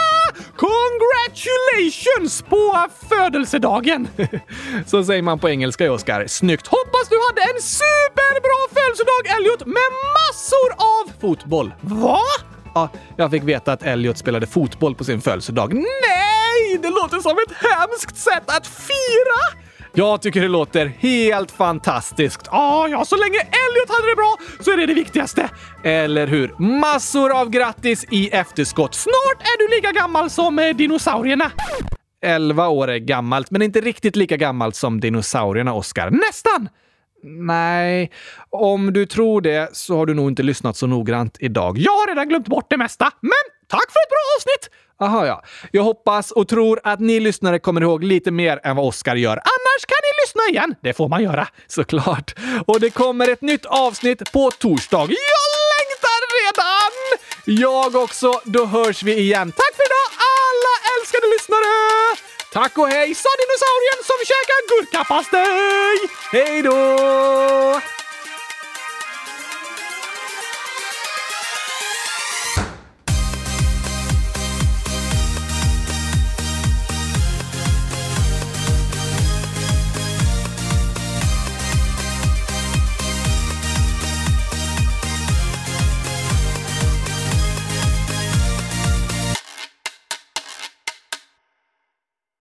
[0.60, 4.08] Congratulations på födelsedagen!
[4.86, 6.26] Så säger man på engelska, Oskar.
[6.26, 6.66] Snyggt!
[6.66, 11.74] Hoppas du hade en superbra födelsedag, Elliot, med massor av fotboll.
[11.80, 12.20] Va?
[12.74, 15.74] Ja, jag fick veta att Elliot spelade fotboll på sin födelsedag.
[15.74, 16.78] Nej!
[16.82, 19.69] Det låter som ett hemskt sätt att fira!
[19.94, 22.48] Jag tycker det låter helt fantastiskt.
[22.50, 25.48] Ah, ja, så länge Elliot hade det bra så är det det viktigaste.
[25.84, 26.54] Eller hur?
[26.58, 28.94] Massor av grattis i efterskott.
[28.94, 31.50] Snart är du lika gammal som eh, dinosaurierna.
[32.22, 36.10] 11 år är gammalt, men inte riktigt lika gammalt som dinosaurierna, Oscar.
[36.10, 36.68] Nästan!
[37.22, 38.10] Nej,
[38.50, 41.78] om du tror det så har du nog inte lyssnat så noggrant idag.
[41.78, 43.30] Jag har redan glömt bort det mesta, men
[43.68, 44.70] tack för ett bra avsnitt!
[45.00, 45.42] Aha, ja.
[45.72, 49.40] Jag hoppas och tror att ni lyssnare kommer ihåg lite mer än vad Oskar gör.
[49.80, 50.74] Annars kan ni lyssna igen.
[50.82, 52.34] Det får man göra, såklart.
[52.66, 54.98] Och det kommer ett nytt avsnitt på torsdag.
[54.98, 56.92] Jag längtar redan!
[57.44, 58.40] Jag också.
[58.44, 59.52] Då hörs vi igen.
[59.52, 62.16] Tack för idag, alla älskade lyssnare!
[62.52, 65.96] Tack och hej, sa dinosaurien som käkar gurkapastej!
[66.32, 67.99] Hej då!